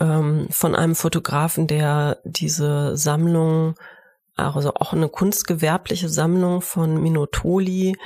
[0.00, 3.74] ähm, von einem Fotografen, der diese Sammlung
[4.36, 7.96] also auch eine kunstgewerbliche Sammlung von Minotoli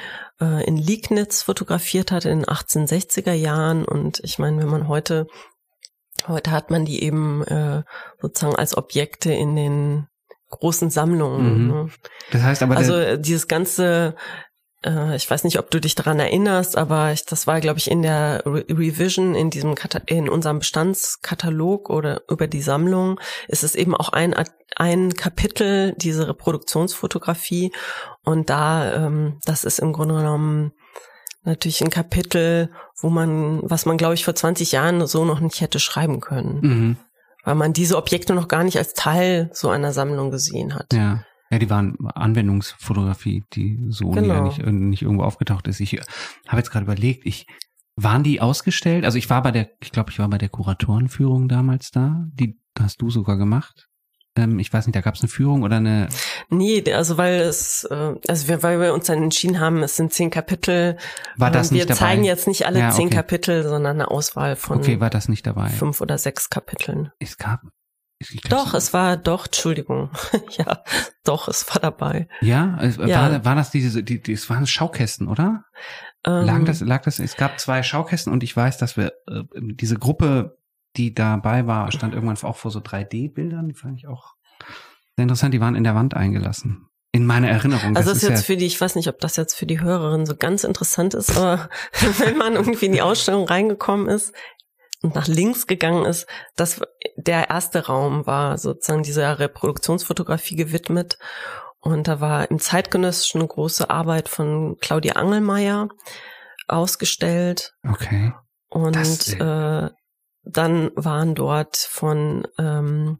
[0.40, 3.84] äh, in Liegnitz fotografiert hat in den 1860er Jahren.
[3.84, 5.26] Und ich meine, wenn man heute,
[6.28, 7.82] heute hat man die eben äh,
[8.20, 10.06] sozusagen als Objekte in den
[10.50, 11.62] großen Sammlungen.
[11.62, 11.68] Mhm.
[11.68, 11.90] Ne?
[12.30, 14.14] Das heißt aber, Also äh, dieses ganze,
[14.82, 18.00] ich weiß nicht, ob du dich daran erinnerst, aber ich, das war, glaube ich, in
[18.00, 23.74] der Re Revision, in diesem Kata in unserem Bestandskatalog oder über die Sammlung, ist es
[23.74, 24.34] eben auch ein,
[24.76, 27.72] ein Kapitel, diese Reproduktionsfotografie.
[28.24, 30.72] Und da, ähm, das ist im Grunde genommen
[31.44, 35.60] natürlich ein Kapitel, wo man, was man, glaube ich, vor 20 Jahren so noch nicht
[35.60, 36.60] hätte schreiben können.
[36.62, 36.96] mhm,
[37.44, 40.92] Weil man diese Objekte noch gar nicht als Teil so einer Sammlung gesehen hat.
[40.94, 41.24] ja.
[41.50, 44.34] Ja, die waren Anwendungsfotografie, die so Genau.
[44.34, 45.80] ja nicht, nicht irgendwo aufgetaucht ist.
[45.80, 46.00] Ich
[46.48, 47.46] habe jetzt gerade überlegt, ich
[47.96, 49.04] waren die ausgestellt?
[49.04, 52.24] Also ich war bei der, ich glaube, ich war bei der Kuratorenführung damals da.
[52.32, 53.88] Die hast du sogar gemacht.
[54.36, 56.08] Ähm, ich weiß nicht, da gab es eine Führung oder eine.
[56.48, 60.12] Nee, also weil es, äh, also wir, weil wir uns dann entschieden haben, es sind
[60.12, 60.96] zehn Kapitel.
[61.36, 61.98] War das wir nicht dabei?
[61.98, 63.16] zeigen jetzt nicht alle Ja, zehn okay.
[63.16, 65.68] Kapitel, sondern eine Auswahl von Okay, war das nicht dabei?
[65.68, 67.10] fünf oder sechs Kapiteln.
[67.18, 67.62] Es gab.
[68.48, 70.10] Doch, es war doch, Entschuldigung.
[70.58, 70.84] ja,
[71.24, 72.28] doch, es war dabei.
[72.40, 73.30] Ja, es, Ja.
[73.30, 75.64] War, war das diese, die, die, es waren Schaukästen, oder?
[76.26, 79.44] Ähm, Lagen das, lag das, es gab zwei Schaukästen und ich weiß, dass wir, äh,
[79.54, 80.58] diese Gruppe,
[80.96, 84.34] die dabei war, stand irgendwann auch vor so 3D-Bildern, die fand ich auch
[85.16, 86.86] sehr interessant, die waren in der Wand eingelassen.
[87.12, 87.96] In meiner Erinnerung.
[87.96, 89.66] Also das das ist jetzt ja, für die, ich weiß nicht, ob das jetzt für
[89.66, 91.68] die Hörerin so ganz interessant ist, aber
[92.18, 94.32] wenn man irgendwie in die Ausstellung reingekommen ist
[95.02, 96.80] und nach links gegangen ist, das
[97.26, 101.18] der erste Raum war sozusagen dieser Reproduktionsfotografie gewidmet.
[101.80, 105.88] Und da war im Zeitgenössischen eine große Arbeit von Claudia Angelmeier
[106.68, 107.74] ausgestellt.
[107.88, 108.32] okay.
[108.68, 109.90] Und äh,
[110.44, 113.18] dann waren dort von ähm,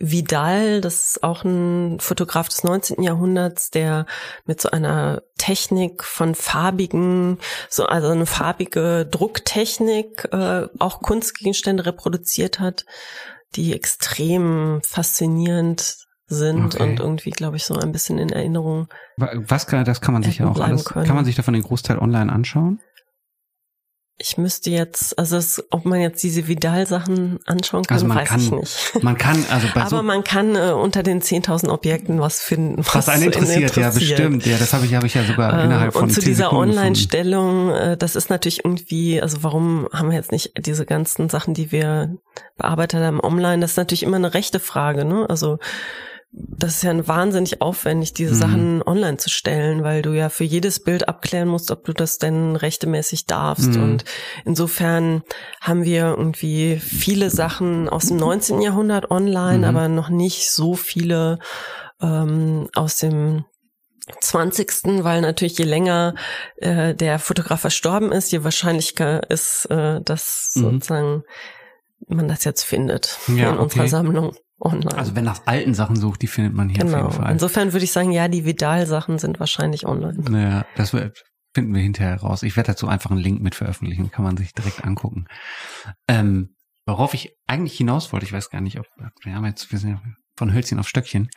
[0.00, 3.02] Vidal, das ist auch ein Fotograf des 19.
[3.02, 4.06] Jahrhunderts, der
[4.44, 7.38] mit so einer Technik von farbigen,
[7.70, 12.84] so also eine farbige Drucktechnik äh, auch Kunstgegenstände reproduziert hat,
[13.54, 16.82] die extrem faszinierend sind Okay.
[16.82, 18.88] und irgendwie, glaube ich, so ein bisschen in Erinnerung.
[19.16, 21.06] Wa- Was kann, das kann man sich ja auch alles, können.
[21.06, 22.80] kann man sich davon den Großteil online anschauen?
[24.16, 28.40] Ich müsste jetzt, also es, ob man jetzt diese Vidal-Sachen anschauen kann, Also weiß kann,
[28.40, 29.02] ich nicht.
[29.02, 32.78] man kann, also bei Aber so, man kann äh, unter den 10.000 Objekten was finden,
[32.78, 34.18] was, was einen interessiert, ja, interessiert.
[34.18, 34.46] bestimmt.
[34.46, 36.52] Ja, das habe ich, habe ich ja sogar Ähm, innerhalb von und zu 10 dieser.
[36.52, 41.52] Online-Stellung, äh, das ist natürlich irgendwie, also warum haben wir jetzt nicht diese ganzen Sachen,
[41.54, 42.16] die wir
[42.56, 43.60] bearbeitet haben, online?
[43.60, 45.26] Das ist natürlich immer eine rechte Frage, ne?
[45.28, 45.58] Also
[46.36, 48.38] das ist ja wahnsinnig aufwendig, diese Mhm.
[48.38, 52.18] Sachen online zu stellen, weil du ja für jedes Bild abklären musst, ob du das
[52.18, 53.74] denn rechtemäßig darfst.
[53.74, 53.82] Mhm.
[53.82, 54.04] Und
[54.44, 55.22] insofern
[55.60, 58.60] haben wir irgendwie viele Sachen aus dem 19.
[58.62, 59.64] Jahrhundert online, Mhm.
[59.64, 61.38] aber noch nicht so viele
[62.00, 63.44] ähm, aus dem
[64.20, 65.04] 20.
[65.04, 66.14] weil natürlich je länger
[66.56, 70.60] äh, der Fotograf verstorben ist, je wahrscheinlicher ist, äh, dass Mhm.
[70.62, 71.22] sozusagen
[72.08, 73.88] man das jetzt findet Ja, in unserer okay.
[73.88, 74.96] Sammlung online.
[74.96, 77.02] Also wenn nach alten Sachen sucht, die findet man hier auf genau.
[77.08, 77.32] jeden Fall.
[77.32, 80.18] Insofern würde ich sagen, ja, die Vidal-Sachen sind wahrscheinlich online.
[80.28, 81.22] Naja, das wird,
[81.54, 82.42] finden wir hinterher raus.
[82.42, 85.26] Ich werde dazu einfach einen Link mit veröffentlichen, kann man sich direkt angucken.
[86.08, 86.54] Ähm,
[86.86, 88.86] worauf ich eigentlich hinaus wollte, ich weiß gar nicht, ob
[89.22, 90.02] wir haben jetzt, wir sind ja
[90.36, 91.28] von Hölzchen auf Stöckchen.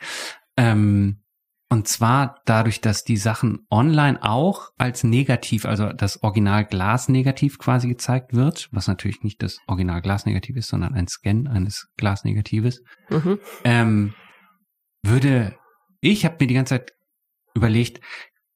[0.56, 1.22] Ähm,
[1.70, 7.88] und zwar dadurch, dass die Sachen online auch als negativ, also das Original Glasnegativ quasi
[7.88, 13.38] gezeigt wird, was natürlich nicht das Original Glasnegativ ist, sondern ein Scan eines Glasnegatives, Mhm.
[13.64, 14.14] ähm,
[15.02, 15.56] würde,
[16.00, 16.92] ich habe mir die ganze Zeit
[17.54, 18.00] überlegt,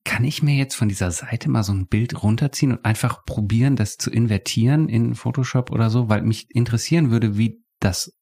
[0.04, 3.76] kann ich mir jetzt von dieser Seite mal so ein Bild runterziehen und einfach probieren,
[3.76, 8.12] das zu invertieren in Photoshop oder so, weil mich interessieren würde, wie das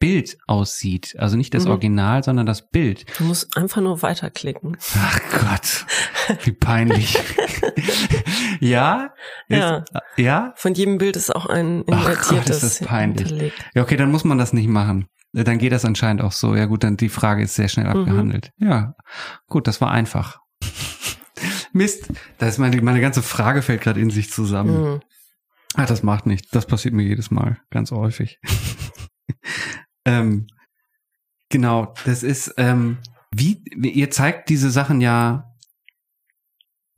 [0.00, 1.14] Bild aussieht.
[1.18, 1.70] Also nicht das Mhm.
[1.70, 3.04] Original, sondern das Bild.
[3.18, 4.76] Du musst einfach nur weiterklicken.
[4.96, 5.86] Ach Gott,
[6.44, 7.16] wie peinlich.
[8.60, 9.10] ja?
[9.48, 9.76] Ja.
[9.76, 9.84] Ist,
[10.16, 10.52] ja?
[10.56, 13.52] Von jedem Bild ist auch ein Ach Gott, invertiertes ist das peinlich.
[13.74, 15.06] Ja, okay, dann muss man das nicht machen.
[15.32, 16.56] Dann geht das anscheinend auch so.
[16.56, 18.00] Ja gut, dann die Frage ist sehr schnell Mhm.
[18.00, 18.50] abgehandelt.
[18.58, 18.94] Ja,
[19.46, 20.40] gut, das war einfach.
[21.72, 24.94] Mist, da ist meine, meine ganze Frage fällt gerade in sich zusammen.
[24.94, 25.00] Mhm.
[25.74, 26.50] Ah, das macht nichts.
[26.50, 28.40] Das passiert mir jedes Mal, ganz häufig.
[30.10, 30.46] ähm,
[31.48, 32.98] genau, das ist, ähm,
[33.32, 35.46] wie, ihr zeigt diese Sachen ja,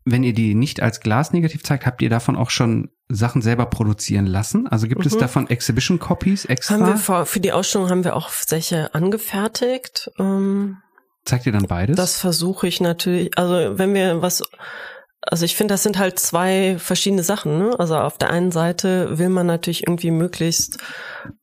[0.05, 4.27] wenn ihr die nicht als Glasnegativ zeigt, habt ihr davon auch schon Sachen selber produzieren
[4.27, 4.67] lassen?
[4.67, 5.19] Also gibt es Mhm.
[5.21, 6.75] davon Exhibition Copies extra?
[6.75, 10.11] Haben wir vor, für die Ausstellung haben wir auch solche angefertigt.
[10.19, 10.79] Ähm,
[11.25, 11.97] Zeigt ihr dann beides?
[11.97, 14.43] Das versuche ich natürlich, also wenn wir was,
[15.25, 17.59] also ich finde, das sind halt zwei verschiedene Sachen.
[17.59, 17.79] Ne?
[17.79, 20.79] Also auf der einen Seite will man natürlich irgendwie möglichst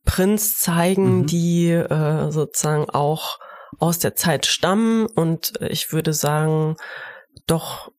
[0.04, 1.26] Prints zeigen, Mhm.
[1.26, 3.38] die äh, sozusagen auch
[3.78, 6.76] aus der Zeit stammen und ich würde sagen,
[7.46, 7.90] doch,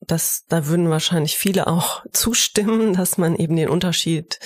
[0.00, 4.38] dass da würden wahrscheinlich viele auch zustimmen, dass man eben den Unterschied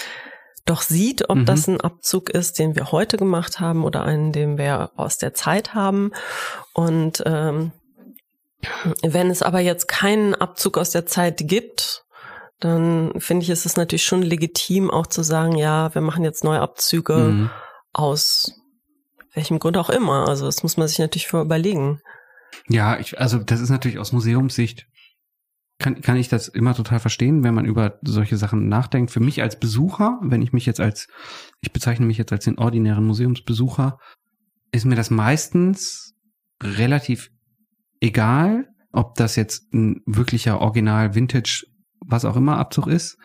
[0.67, 1.45] doch sieht, ob Mhm.
[1.47, 5.35] das ein Abzug ist, den wir heute gemacht haben oder einen, den wir aus der
[5.35, 6.13] Zeit haben.
[6.75, 7.73] Und ähm,
[9.03, 12.05] wenn es aber jetzt keinen Abzug aus der Zeit gibt,
[12.59, 16.45] dann finde ich, ist es natürlich schon legitim, auch zu sagen, ja, wir machen jetzt
[16.45, 17.51] neue Abzüge Mhm.
[17.93, 18.53] aus
[19.35, 20.29] welchem Grund auch immer.
[20.29, 22.01] Also das muss man sich natürlich vor überlegen.
[22.69, 24.87] Ja, ich, also das ist natürlich aus Museumssicht
[25.81, 29.11] kann, kann ich das immer total verstehen, wenn man über solche Sachen nachdenkt.
[29.11, 31.09] Für mich als Besucher, wenn ich mich jetzt als,
[31.61, 33.99] ich bezeichne mich jetzt als den ordinären Museumsbesucher,
[34.71, 36.15] ist mir das meistens
[36.63, 37.31] relativ
[38.01, 41.67] egal, ob das jetzt ein wirklicher Original, Vintage,
[42.01, 43.19] was auch immer Abzug ist,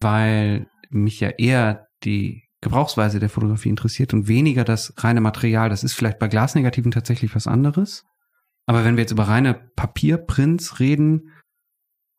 [0.00, 5.70] weil mich ja eher die Gebrauchsweise der Fotografie interessiert und weniger das reine Material.
[5.70, 8.04] Das ist vielleicht bei Glasnegativen tatsächlich was anderes.
[8.66, 11.30] Aber wenn wir jetzt über reine Papierprints reden,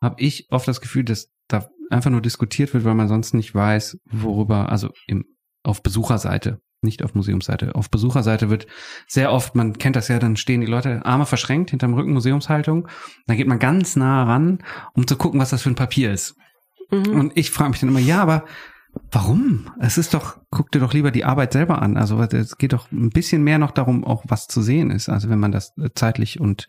[0.02, 3.54] habe ich oft das Gefühl, dass da einfach nur diskutiert wird, weil man sonst nicht
[3.54, 5.26] weiß, worüber, also im,
[5.64, 7.76] auf Besucherseite, nicht auf Museumsseite.
[7.76, 8.68] Auf Besucherseite wird
[9.08, 12.88] sehr oft, man kennt das ja, dann stehen die Leute Arme verschränkt hinterm Rücken Museumshaltung.
[13.28, 14.64] Dann geht man ganz nah ran,
[14.94, 16.36] um zu gucken, was das für ein Papier ist.
[16.90, 17.20] Mhm.
[17.20, 18.46] Und ich frage mich dann immer, ja, aber
[19.12, 19.72] warum?
[19.80, 21.98] Es ist doch, guck dir doch lieber die Arbeit selber an.
[21.98, 25.10] Also es geht doch ein bisschen mehr noch darum, auch was zu sehen ist.
[25.10, 26.68] Also wenn man das zeitlich und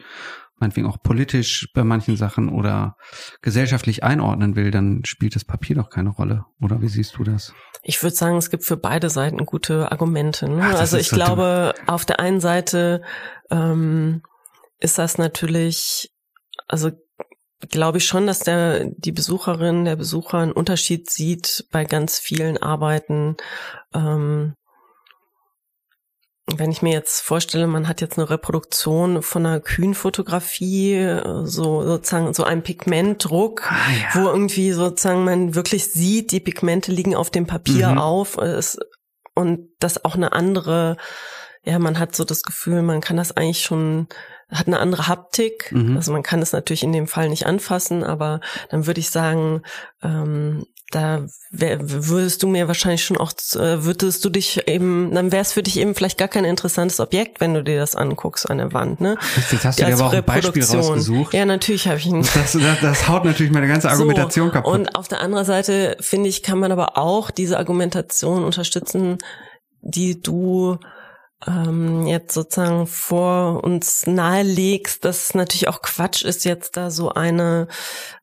[0.59, 2.97] meinetwegen auch politisch bei manchen Sachen oder
[3.43, 6.45] gesellschaftlich einordnen will, dann spielt das Papier doch keine Rolle.
[6.61, 7.53] Oder wie siehst du das?
[7.83, 10.49] Ich würde sagen, es gibt für beide Seiten gute Argumente.
[10.49, 10.62] Ne?
[10.62, 11.89] Ach, also ich so glaube, dumm.
[11.89, 13.03] auf der einen Seite
[13.51, 14.23] ähm,
[14.79, 16.11] ist das natürlich,
[16.68, 16.93] also
[17.71, 22.59] glaube ich schon, dass der die Besucherin, der Besucher einen Unterschied sieht bei ganz vielen
[22.59, 23.37] Arbeiten.
[23.95, 24.55] Ähm,
[26.47, 32.35] wenn ich mir jetzt vorstelle, man hat jetzt eine Reproduktion von einer Kühnfotografie, so sozusagen
[32.35, 34.09] so ein Pigmentdruck, ah, ja.
[34.15, 37.99] wo irgendwie sozusagen man wirklich sieht, die Pigmente liegen auf dem Papier mhm.
[37.99, 38.39] auf
[39.35, 40.97] und das auch eine andere,
[41.65, 44.09] ja, man hat so das Gefühl, man kann das eigentlich schon
[44.53, 45.72] hat eine andere Haptik.
[45.72, 45.96] Mhm.
[45.96, 48.40] Also man kann es natürlich in dem Fall nicht anfassen, aber
[48.70, 49.62] dann würde ich sagen,
[50.03, 55.32] ähm, da wär, würdest du mir wahrscheinlich schon auch, äh, würdest du dich eben, dann
[55.32, 58.48] wäre es für dich eben vielleicht gar kein interessantes Objekt, wenn du dir das anguckst
[58.48, 59.00] an der Wand.
[59.00, 59.16] Ne?
[59.50, 61.34] Jetzt hast du dir aber auch ein Beispiel rausgesucht.
[61.34, 62.22] Ja, natürlich habe ich ein.
[62.22, 64.72] Das, das, das haut natürlich meine ganze Argumentation so, kaputt.
[64.72, 69.18] Und auf der anderen Seite, finde ich, kann man aber auch diese Argumentation unterstützen,
[69.80, 70.78] die du
[71.47, 77.11] ähm, jetzt sozusagen vor uns nahelegst, dass es natürlich auch Quatsch ist, jetzt da so
[77.11, 77.68] eine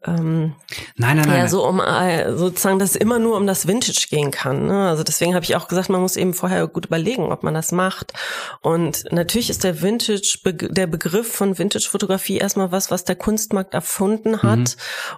[0.06, 0.56] ähm,
[0.96, 4.08] nein, nein, nein, ja, so um äh, sozusagen, dass es immer nur um das Vintage
[4.10, 4.68] gehen kann.
[4.68, 4.88] Ne?
[4.88, 7.74] Also deswegen habe ich auch gesagt, man muss eben vorher gut überlegen, ob man das
[7.74, 8.14] macht.
[8.62, 14.42] Und natürlich ist der Vintage, der Begriff von Vintage-Fotografie erstmal was, was der Kunstmarkt erfunden
[14.42, 14.66] hat mhm.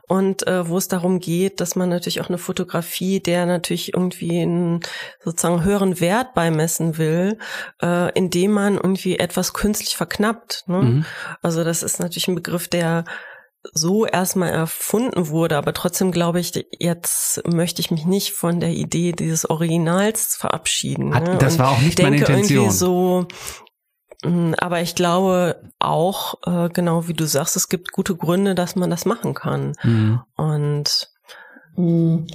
[0.08, 4.42] und äh, wo es darum geht, dass man natürlich auch eine Fotografie, der natürlich irgendwie
[4.42, 4.80] einen
[5.24, 7.38] sozusagen höheren Wert beimessen will,
[7.80, 10.64] äh, indem man irgendwie etwas künstlich verknappt.
[10.68, 10.82] Ne?
[10.82, 11.06] Mhm.
[11.42, 13.06] Also das ist natürlich ein Begriff, der
[13.74, 18.72] so erstmal erfunden wurde, aber trotzdem glaube ich, jetzt möchte ich mich nicht von der
[18.72, 21.14] Idee dieses Originals verabschieden.
[21.14, 21.38] Hat, ne?
[21.38, 22.60] das war auch nicht meine Intention.
[22.60, 23.28] Irgendwie so,
[24.24, 28.76] hm, aber ich glaube auch, äh, genau wie du sagst, es gibt gute Gründe, dass
[28.76, 29.74] man das machen kann.
[29.84, 30.22] Mhm.
[30.36, 31.10] Und
[31.76, 32.28] hm,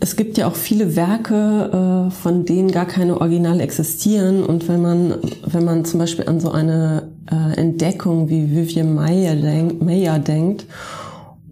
[0.00, 4.44] es gibt ja auch viele Werke, äh, von denen gar keine Originale existieren.
[4.44, 5.14] Und wenn man,
[5.46, 10.66] wenn man zum Beispiel an so eine äh, Entdeckung wie Vivian Mayer, denk, Mayer denkt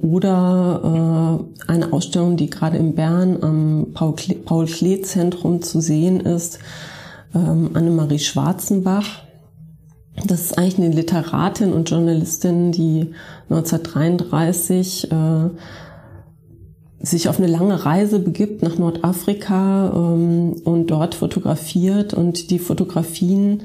[0.00, 6.58] oder äh, eine Ausstellung, die gerade in Bern am Paul-Klee-Zentrum zu sehen ist,
[7.34, 9.22] ähm, Annemarie Schwarzenbach.
[10.26, 13.12] Das ist eigentlich eine Literatin und Journalistin, die
[13.48, 15.50] 1933 äh,
[17.02, 23.64] sich auf eine lange Reise begibt nach Nordafrika ähm, und dort fotografiert und die Fotografien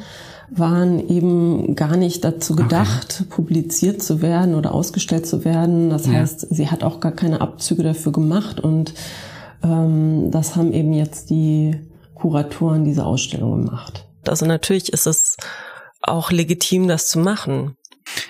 [0.50, 3.30] waren eben gar nicht dazu gedacht, okay.
[3.30, 5.90] publiziert zu werden oder ausgestellt zu werden.
[5.90, 6.14] Das ja.
[6.14, 8.94] heißt, sie hat auch gar keine Abzüge dafür gemacht und
[9.64, 11.76] ähm, das haben eben jetzt die
[12.16, 14.08] Kuratoren dieser Ausstellung gemacht.
[14.26, 15.38] Also natürlich ist es
[16.02, 17.76] auch legitim, das zu machen.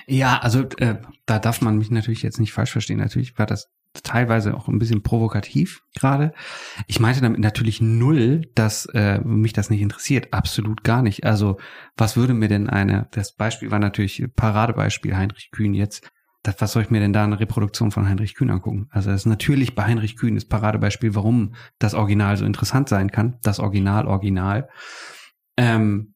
[0.08, 0.96] Ja, also äh,
[1.26, 2.98] da darf man mich natürlich jetzt nicht falsch verstehen.
[2.98, 3.70] Natürlich war das
[4.04, 6.34] teilweise auch ein bisschen provokativ gerade.
[6.88, 10.34] Ich meinte damit natürlich null, dass äh, mich das nicht interessiert.
[10.34, 11.26] Absolut gar nicht.
[11.26, 11.58] Also
[11.96, 16.10] was würde mir denn eine, das Beispiel war natürlich Paradebeispiel Heinrich Kühn jetzt.
[16.44, 18.88] Das, was soll ich mir denn da eine Reproduktion von Heinrich Kühn angucken?
[18.92, 23.12] Also das ist natürlich bei Heinrich Kühn das Paradebeispiel, warum das Original so interessant sein
[23.12, 23.38] kann.
[23.42, 24.70] Das Original, Original.
[25.58, 26.14] Ähm,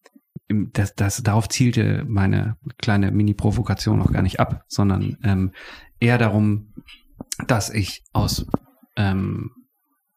[0.74, 5.52] das, das, darauf zielte meine kleine Mini-Provokation auch gar nicht ab, sondern ähm,
[6.00, 6.74] eher darum,
[7.48, 8.46] dass ich aus
[8.98, 9.52] ähm,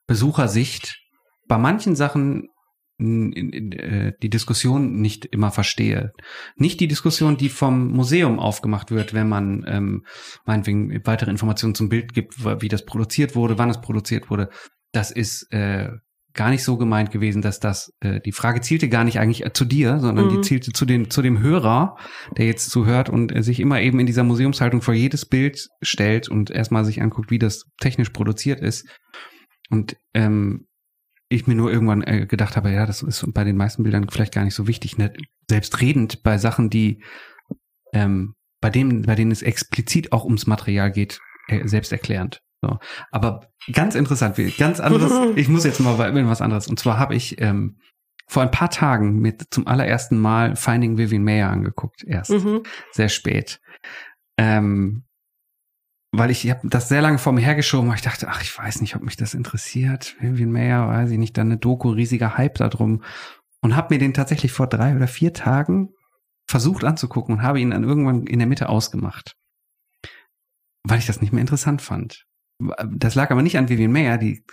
[0.07, 0.99] Besuchersicht
[1.49, 2.49] bei manchen Sachen
[2.99, 6.13] äh, die Diskussion nicht immer verstehe.
[6.57, 10.05] Nicht die Diskussion, die vom Museum aufgemacht wird, wenn man ähm,
[10.45, 14.49] meinetwegen weitere Informationen zum Bild gibt, wie das produziert wurde, wann es produziert wurde.
[14.93, 15.91] Das ist äh,
[16.35, 19.65] gar nicht so gemeint gewesen, dass das äh, die Frage zielte gar nicht eigentlich zu
[19.65, 20.31] dir, sondern mhm.
[20.31, 21.97] die zielte zu den zu dem Hörer,
[22.37, 26.29] der jetzt zuhört und äh, sich immer eben in dieser Museumshaltung vor jedes Bild stellt
[26.29, 28.87] und erstmal sich anguckt, wie das technisch produziert ist.
[29.71, 30.67] Und ähm,
[31.29, 34.35] ich mir nur irgendwann äh, gedacht habe, ja, das ist bei den meisten Bildern vielleicht
[34.35, 34.99] gar nicht so wichtig.
[34.99, 35.13] Ne?
[35.49, 37.03] Selbstredend bei Sachen, die
[37.93, 42.41] ähm, bei dem, bei denen es explizit auch ums Material geht, äh, selbsterklärend.
[42.65, 42.79] So.
[43.11, 46.67] Aber ganz interessant, ganz anderes, ich muss jetzt mal bei was anderes.
[46.67, 47.79] Und zwar habe ich ähm,
[48.27, 52.63] vor ein paar Tagen mit zum allerersten Mal Finding Vivian Mayer angeguckt, erst Mhm.
[52.93, 53.61] sehr spät.
[54.39, 55.05] Ähm,
[56.17, 58.57] weil ich, ich habe das sehr lange vor mir hergeschoben, weil ich dachte, ach, ich
[58.57, 60.17] weiß nicht, ob mich das interessiert.
[60.21, 63.03] Vivian Mayer, weiß ich nicht, dann eine Doku, riesiger Hype da drum.
[63.61, 65.91] Und habe mir den tatsächlich vor drei oder vier Tagen
[66.47, 69.35] versucht anzugucken und habe ihn dann irgendwann in der Mitte ausgemacht.
[70.85, 72.27] Weil ich das nicht mehr interessant fand.
[72.93, 74.45] Das lag aber nicht an Vivian Mayer, die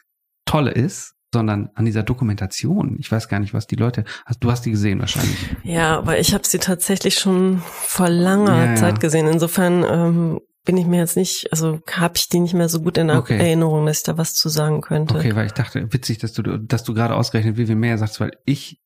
[0.46, 2.98] tolle ist, sondern an dieser Dokumentation.
[3.00, 4.04] Ich weiß gar nicht, was die Leute.
[4.26, 5.38] Hast, du hast die gesehen wahrscheinlich.
[5.64, 8.76] Ja, aber ich habe sie tatsächlich schon vor langer Ja, ja.
[8.76, 9.28] Zeit gesehen.
[9.28, 12.98] Insofern ähm, bin ich mir jetzt nicht, also habe ich die nicht mehr so gut
[12.98, 13.38] in Okay.
[13.38, 15.16] Erinnerung, dass ich da was zu sagen könnte.
[15.18, 18.32] Okay, weil ich dachte, witzig, dass du, dass du gerade ausgerechnet Vivian Mayer sagst, weil
[18.46, 18.82] ich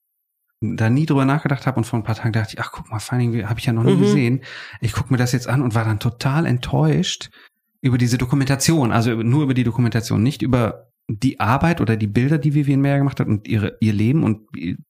[0.61, 2.99] da nie drüber nachgedacht habe und vor ein paar Tagen dachte ich, ach guck mal,
[2.99, 3.99] Finding habe ich ja noch nie Mhm.
[4.01, 4.43] gesehen.
[4.82, 7.30] Ich gucke mir das jetzt an und war dann total enttäuscht
[7.86, 12.40] über diese Dokumentation, also nur über die Dokumentation, nicht über die Arbeit oder die Bilder,
[12.40, 14.48] die Vivian Mayer gemacht hat und ihre ihr Leben und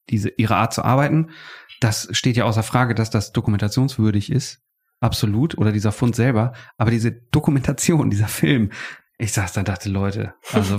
[0.10, 1.28] diese ihre Art zu arbeiten.
[1.82, 4.62] Das steht ja außer Frage, dass das dokumentationswürdig ist,
[5.02, 6.54] absolut oder dieser Fund selber.
[6.78, 8.72] Aber diese Dokumentation, dieser Film,
[9.18, 10.78] ich saß da, und dachte Leute, also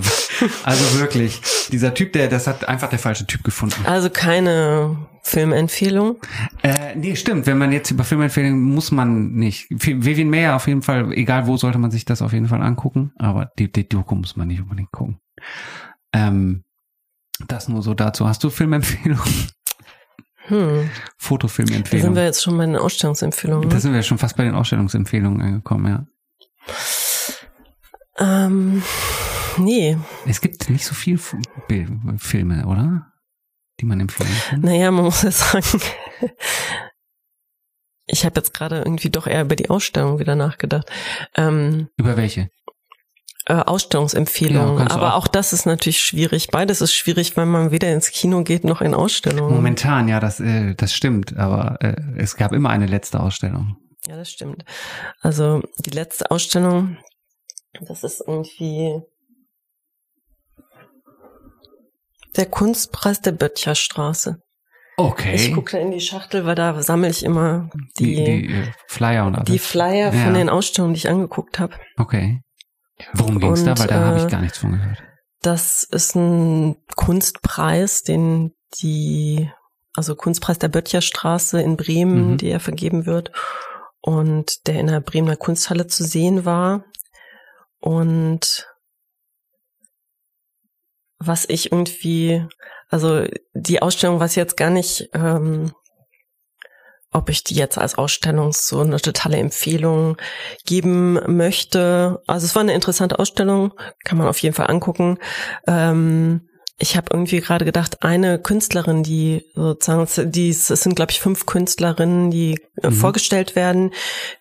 [0.63, 3.85] also wirklich, dieser Typ, der das hat einfach der falsche Typ gefunden.
[3.85, 6.17] Also keine Filmempfehlung.
[6.61, 7.47] Äh, nee, stimmt.
[7.47, 9.69] Wenn man jetzt über Filmempfehlungen muss man nicht.
[9.71, 12.61] Vi- Vivian Mayer auf jeden Fall, egal wo, sollte man sich das auf jeden Fall
[12.61, 13.11] angucken.
[13.17, 15.19] Aber die, die Doku muss man nicht unbedingt gucken.
[16.13, 16.63] Ähm,
[17.47, 18.27] das nur so dazu.
[18.27, 19.23] Hast du Filmempfehlungen?
[20.47, 20.57] Hm.
[20.57, 22.15] Da sind Fotofilmempfehlungen?
[22.15, 23.69] wir jetzt schon bei den Ausstellungsempfehlungen.
[23.69, 26.05] Da sind wir schon fast bei den Ausstellungsempfehlungen angekommen, ja.
[28.19, 28.83] Ähm,
[29.57, 31.19] nee, Es gibt nicht so viel
[32.17, 33.11] Filme, oder?
[33.79, 34.61] Die man empfehlen kann.
[34.61, 35.63] naja, man muss ja sagen,
[38.07, 40.89] ich habe jetzt gerade irgendwie doch eher über die Ausstellung wieder nachgedacht.
[41.35, 42.49] Ähm, Über welche?
[43.45, 44.87] äh, Ausstellungsempfehlungen.
[44.87, 45.23] Ja, Aber auch.
[45.23, 46.47] auch das ist natürlich schwierig.
[46.49, 49.55] Beides ist schwierig, weil man weder ins Kino geht noch in Ausstellungen.
[49.55, 51.37] Momentan, ja, das, äh, das stimmt.
[51.37, 53.77] Aber äh, es gab immer eine letzte Ausstellung.
[54.07, 54.65] Ja, das stimmt.
[55.21, 56.97] Also die letzte Ausstellung,
[57.81, 59.01] das ist irgendwie
[62.35, 64.39] der Kunstpreis der Böttcherstraße.
[64.99, 65.35] Okay.
[65.35, 67.69] Ich gucke in die Schachtel, weil da sammle ich immer
[67.99, 69.65] die, die, die, die äh, Flyer und alles.
[69.65, 70.23] Flyer Ja.
[70.23, 71.75] von den Ausstellungen, die ich angeguckt habe.
[71.97, 72.41] Okay.
[73.13, 73.71] Worum ging's da?
[73.71, 75.03] Und, Weil da habe äh, ich gar nichts von gehört.
[75.41, 79.49] Das ist ein Kunstpreis, den die,
[79.95, 82.37] also Kunstpreis der Böttcherstraße in Bremen, Mhm.
[82.39, 83.31] der vergeben wird
[84.01, 86.85] und der in der Bremer Kunsthalle zu sehen war.
[87.87, 88.67] Und
[91.19, 92.45] was ich irgendwie,
[92.89, 95.71] also die Ausstellung weiß jetzt gar nicht, ähm,
[97.13, 100.17] ob ich die jetzt als Ausstellung so eine totale Empfehlung
[100.65, 102.21] geben möchte.
[102.27, 103.71] Also es war eine interessante Ausstellung,
[104.03, 105.17] kann man auf jeden Fall angucken.
[105.65, 106.49] Ähm,
[106.79, 111.45] ich habe irgendwie gerade gedacht, eine Künstlerin, die sozusagen, die es sind glaube ich fünf
[111.45, 112.93] Künstlerinnen, die äh, Mhm.
[112.93, 113.91] vorgestellt werden,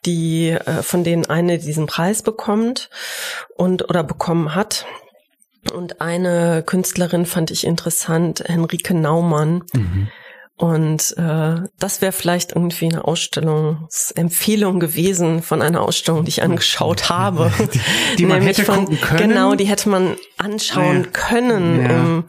[0.05, 2.91] die äh, von denen eine diesen Preis bekommt
[3.57, 4.87] und oder bekommen hat.
[5.72, 9.64] Und eine Künstlerin fand ich interessant, Henrike Naumann.
[9.72, 10.09] Mhm.
[10.59, 17.09] Und äh, das wäre vielleicht irgendwie eine Ausstellungsempfehlung gewesen von einer Ausstellung, die ich angeschaut
[17.11, 17.52] habe.
[17.72, 17.80] Die,
[18.16, 19.28] die man Nämlich hätte von, gucken können.
[19.30, 21.11] Genau, die hätte man anschauen Ja.
[21.12, 21.88] können Ja.
[21.90, 22.24] im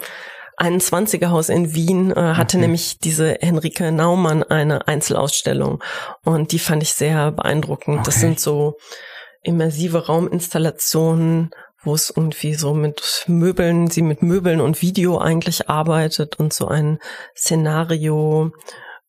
[0.59, 2.61] 21er Haus in Wien, äh, hatte Okay.
[2.65, 5.81] nämlich diese Henrike Naumann eine Einzelausstellung.
[6.25, 8.07] Und die fand ich sehr beeindruckend.
[8.07, 8.25] Das Okay.
[8.25, 8.75] sind so
[9.43, 11.51] immersive Rauminstallationen,
[11.87, 16.67] wo es irgendwie so mit Möbeln, sie mit Möbeln und Video eigentlich arbeitet und so
[16.67, 16.99] ein
[17.35, 18.51] Szenario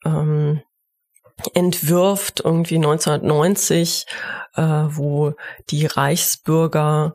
[0.05, 0.63] ähm,
[1.55, 4.07] entwirft, irgendwie 1990,
[4.55, 5.35] äh, wo
[5.71, 7.15] die Reichsbürger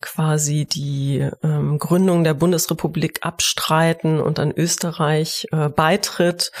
[0.00, 6.52] quasi die ähm, Gründung der Bundesrepublik abstreiten und dann Österreich äh, beitritt.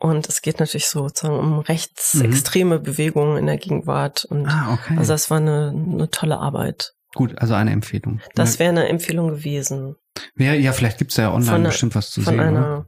[0.00, 4.24] Und es geht natürlich sozusagen um rechtsextreme Bewegungen in der Gegenwart.
[4.24, 4.96] Und ah, okay.
[4.96, 6.94] also das war eine, eine tolle Arbeit.
[7.14, 8.20] Gut, also eine Empfehlung.
[8.34, 9.96] Das wäre eine Empfehlung gewesen.
[10.36, 12.40] ja, ja, vielleicht gibt's ja online einer- bestimmt was zu Von sehen.
[12.40, 12.48] oder?
[12.48, 12.86] einer,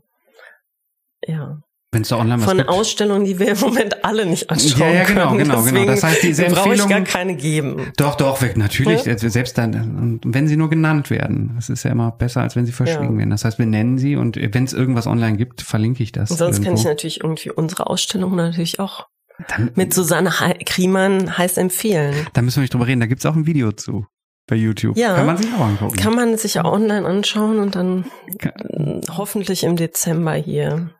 [1.26, 1.62] ja,
[1.92, 2.68] Wenn es da online was von gibt.
[2.68, 5.38] Ausstellungen, die wir im Moment alle nicht anschauen Ja, ja, genau, können.
[5.38, 5.84] genau, genau.
[5.86, 7.92] Das heißt, diese brauche ich gar keine geben.
[7.96, 9.12] Doch, doch, natürlich, Ja.
[9.12, 11.52] also selbst dann, wenn sie nur genannt werden.
[11.56, 13.18] Das ist ja immer besser, als wenn sie verschwiegen Ja.
[13.18, 13.30] werden.
[13.30, 16.30] Das heißt, wir nennen sie und wenn es irgendwas online gibt, verlinke ich das.
[16.30, 16.80] Und sonst kann irgendwo.
[16.82, 19.08] ich natürlich irgendwie unsere Ausstellung natürlich auch
[19.48, 22.26] Dann, mit Susanne He- Kriemann heiß empfehlen.
[22.32, 24.06] da müssen wir nicht drüber reden, da gibt's auch ein Video zu
[24.46, 24.96] bei YouTube.
[24.96, 25.14] Ja.
[25.16, 25.96] Kann man sich auch angucken.
[25.96, 28.04] Kann man sich ja online anschauen und dann
[28.38, 30.90] Kann- hoffentlich im Dezember hier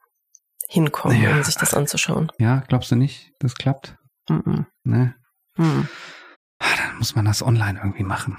[0.69, 1.37] hinkommen, Ja.
[1.37, 2.31] um sich das anzuschauen.
[2.39, 3.97] Ja, glaubst du nicht, das klappt?
[4.29, 4.67] Mhm.
[4.85, 5.15] Ne?
[5.57, 5.89] Mhm.
[6.61, 8.37] Ah, Dann muss man das online irgendwie machen.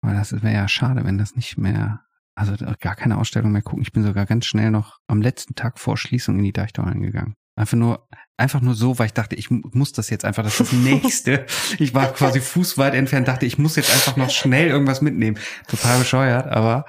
[0.00, 2.00] Weil das wäre ja schade, wenn das nicht mehr,
[2.36, 3.82] also gar keine Ausstellung mehr gucken.
[3.82, 7.34] Ich bin sogar ganz schnell noch am letzten Tag vor Schließung in die Deichtorhallen gegangen.
[7.56, 8.06] Einfach nur,
[8.42, 11.46] einfach nur so, weil ich dachte, ich muss das jetzt einfach, das ist das nächste.
[11.78, 15.38] ich war quasi fußweit entfernt, dachte, ich muss jetzt einfach noch schnell irgendwas mitnehmen.
[15.68, 16.84] Total bescheuert, aber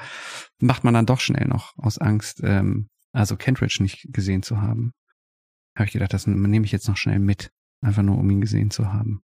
[0.59, 4.93] macht man dann doch schnell noch aus Angst, ähm, also Kentridge nicht gesehen zu haben.
[5.75, 7.51] Habe ich gedacht, das nehme ich jetzt noch schnell mit.
[7.81, 9.21] Einfach nur, um ihn gesehen zu haben.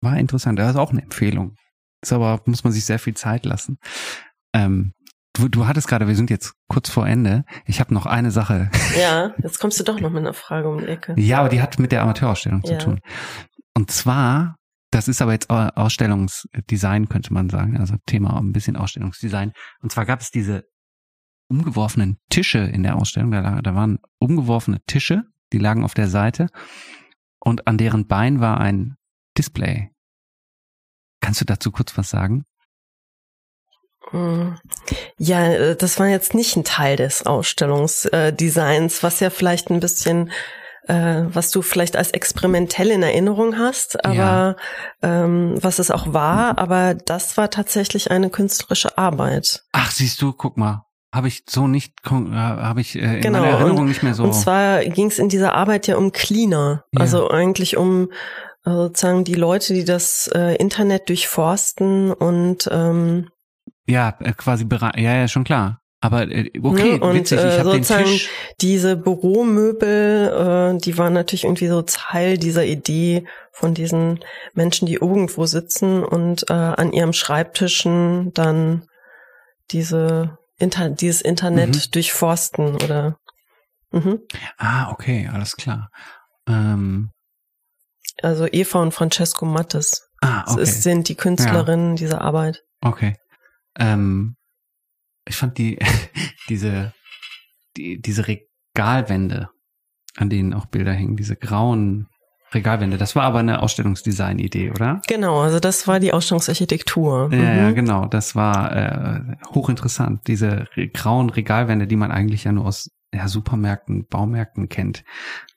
[0.00, 0.58] War interessant.
[0.58, 1.56] Das ist auch eine Empfehlung.
[2.02, 3.78] Ist aber, muss man sich sehr viel Zeit lassen.
[4.54, 4.92] Ähm,
[5.34, 7.44] du, du hattest gerade, wir sind jetzt kurz vor Ende.
[7.66, 8.70] Ich habe noch eine Sache.
[8.98, 11.14] Ja, jetzt kommst du doch noch mit einer Frage um die Ecke.
[11.18, 12.78] Ja, aber die hat mit der Amateurausstellung ja.
[12.78, 13.00] zu tun.
[13.74, 14.56] Und zwar,
[14.90, 17.78] das ist aber jetzt Ausstellungsdesign, könnte man sagen.
[17.78, 19.52] Also Thema ein bisschen Ausstellungsdesign.
[19.80, 20.64] Und zwar gab es diese
[21.48, 23.30] umgeworfenen Tische in der Ausstellung.
[23.30, 26.48] Da, da waren umgeworfene Tische, die lagen auf der Seite.
[27.40, 28.96] Und an deren Bein war ein
[29.36, 29.90] Display.
[31.20, 32.44] Kannst du dazu kurz was sagen?
[34.10, 34.58] Hm.
[35.18, 40.30] Ja, äh, das war jetzt nicht ein Teil des Ausstellungsdesigns, was ja vielleicht ein bisschen,
[40.86, 44.56] äh, was du vielleicht als experimentell in Erinnerung hast, aber ja.
[45.02, 49.64] ähm, was es auch war, aber das war tatsächlich eine künstlerische Arbeit.
[49.72, 50.84] Ach, siehst du, guck mal.
[51.14, 54.24] Habe ich so nicht, äh, habe ich in genau, meiner Erinnerung und, nicht mehr so.
[54.24, 57.00] Und zwar ging es in dieser Arbeit ja um Cleaner, ja.
[57.00, 58.10] also eigentlich um
[58.64, 63.28] sozusagen die Leute, die das Internet durchforsten und ähm,
[63.86, 64.96] ja, äh, quasi bereit.
[64.96, 65.80] Ja, ja, schon klar.
[66.00, 67.00] Aber äh, okay, ne?
[67.00, 68.28] und, witzig, ich äh, habe den Tisch.
[68.60, 74.20] Diese Büromöbel, äh, die waren natürlich irgendwie so Teil dieser Idee von diesen
[74.54, 78.84] Menschen, die irgendwo sitzen und äh, an ihrem Schreibtischen dann
[79.70, 81.90] diese Inter dieses Internet mhm.
[81.92, 83.16] durchforsten oder.
[83.92, 84.20] Mhm.
[84.58, 85.88] Ah, okay, alles klar.
[86.48, 87.10] Ähm,
[88.22, 90.62] also Eva und Francesco Mattes ah, okay.
[90.62, 91.96] es sind die Künstlerinnen ja.
[91.96, 92.62] dieser Arbeit.
[92.80, 93.14] Okay.
[93.78, 94.36] Ähm,
[95.26, 95.78] ich fand die
[96.48, 96.92] diese
[97.76, 99.48] die, diese Regalwände,
[100.16, 102.08] an denen auch Bilder hingen, diese grauen
[102.54, 102.98] Regalwände.
[102.98, 105.00] Das war aber eine Ausstellungsdesign-Idee, oder?
[105.08, 107.30] Genau, also das war die Ausstellungsarchitektur.
[107.32, 107.58] Ja, mhm.
[107.58, 108.06] ja, genau.
[108.06, 109.20] Das war äh,
[109.54, 110.26] hochinteressant.
[110.26, 115.04] Diese re grauen Regalwände, die man eigentlich ja nur aus ja, Supermärkten, Baumärkten kennt,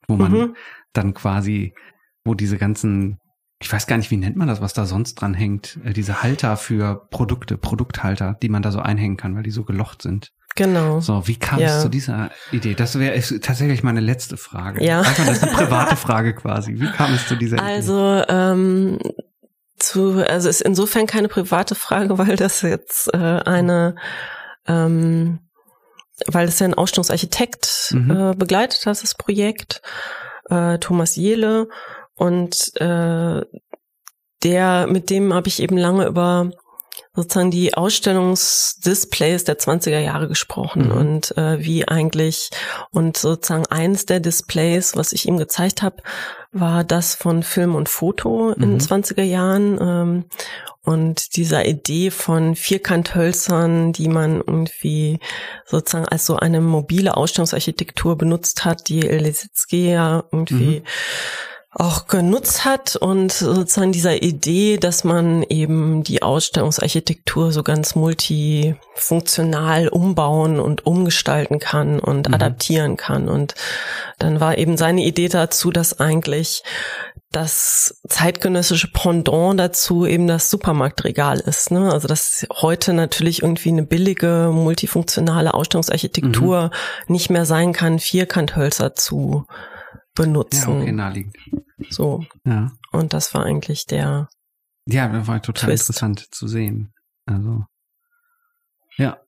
[0.08, 0.56] wo man mhm.
[0.94, 1.74] dann quasi
[2.26, 3.20] wo diese ganzen,
[3.66, 6.22] ich weiß gar nicht, wie nennt man das, was da sonst dran hängt, äh, diese
[6.22, 10.32] Halter für Produkte, Produkthalter, die man da so einhängen kann, weil die so gelocht sind.
[10.56, 11.00] Genau.
[11.00, 11.76] So, wie kam ja.
[11.76, 12.76] es zu dieser Idee?
[12.76, 14.86] Das wäre tatsächlich meine letzte Frage.
[14.86, 15.00] Ja.
[15.00, 16.80] Einfach, das ist eine private Frage quasi.
[16.80, 18.32] Wie kam es zu dieser also, Idee?
[18.32, 19.00] Also, ähm,
[19.80, 23.96] zu, also ist insofern keine private Frage, weil das jetzt äh, eine,
[24.68, 25.40] ähm,
[26.28, 28.12] weil es ja ein Ausstellungsarchitekt mhm.
[28.12, 29.82] äh, begleitet hat, das Projekt,
[30.52, 31.68] äh, Thomas Jehle.
[32.16, 33.42] Und äh,
[34.44, 36.52] der, mit dem habe ich eben lange über
[37.16, 40.92] sozusagen die Ausstellungsdisplays der 20er Jahre gesprochen mhm.
[40.92, 42.50] und äh, wie eigentlich
[42.92, 46.04] und sozusagen eins der Displays, was ich ihm gezeigt habe,
[46.52, 48.64] war das von Film und Foto mhm.
[48.64, 50.26] in den 20er Jahren ähm,
[50.84, 55.20] und dieser Idee von Vierkanthölzern, die man irgendwie
[55.66, 60.86] sozusagen als so eine mobile Ausstellungsarchitektur benutzt hat, die Elisitzky ja irgendwie mhm
[61.78, 69.90] auch genutzt hat und sozusagen dieser Idee, dass man eben die Ausstellungsarchitektur so ganz multifunktional
[69.90, 72.34] umbauen und umgestalten kann und mhm.
[72.34, 73.28] adaptieren kann.
[73.28, 73.56] Und
[74.20, 76.64] dann war eben seine Idee dazu, dass eigentlich
[77.34, 81.72] das zeitgenössische Pendant dazu eben das Supermarktregal ist.
[81.72, 81.92] Ne?
[81.92, 86.72] Also dass heute natürlich irgendwie eine billige, multifunktionale Ausstellungsarchitektur
[87.08, 87.14] mhm.
[87.14, 89.46] nicht mehr sein kann, Vierkanthölzer zu
[90.16, 90.72] benutzen.
[90.72, 91.38] Ja, okay, naheliegend.
[91.90, 92.26] So.
[92.46, 92.72] Ja.
[92.92, 94.30] Und das war eigentlich der.
[94.88, 95.84] Ja, das war total Twist.
[95.84, 96.94] interessant zu sehen.
[97.26, 97.66] Also.
[98.98, 99.20] Ja.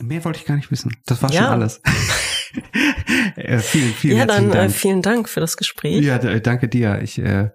[0.00, 0.96] Mehr wollte ich gar nicht wissen.
[1.06, 1.42] Das war ja.
[1.42, 1.80] schon alles.
[3.36, 4.70] äh, vielen, vielen ja, dann äh, Dank.
[4.70, 6.02] Äh, vielen Dank für das Gespräch.
[6.04, 7.00] Ja, danke dir.
[7.02, 7.50] Ich, äh,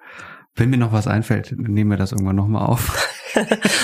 [0.57, 3.13] wenn mir noch was einfällt, nehmen wir das irgendwann nochmal auf.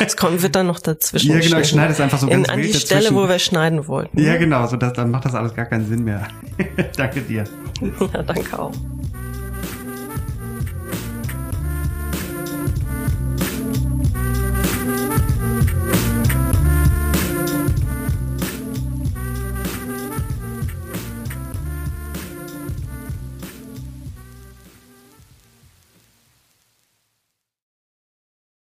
[0.04, 1.30] Es kommt, wird dann noch dazwischen.
[1.32, 2.88] Ja, genau, ich schneide es einfach so in, ganz An die dazwischen.
[2.88, 4.20] Stelle, wo wir schneiden wollten.
[4.20, 6.28] Ja, genau, so dass, dann macht das alles gar keinen Sinn mehr.
[6.98, 7.44] danke dir.
[8.14, 8.72] Ja, danke auch.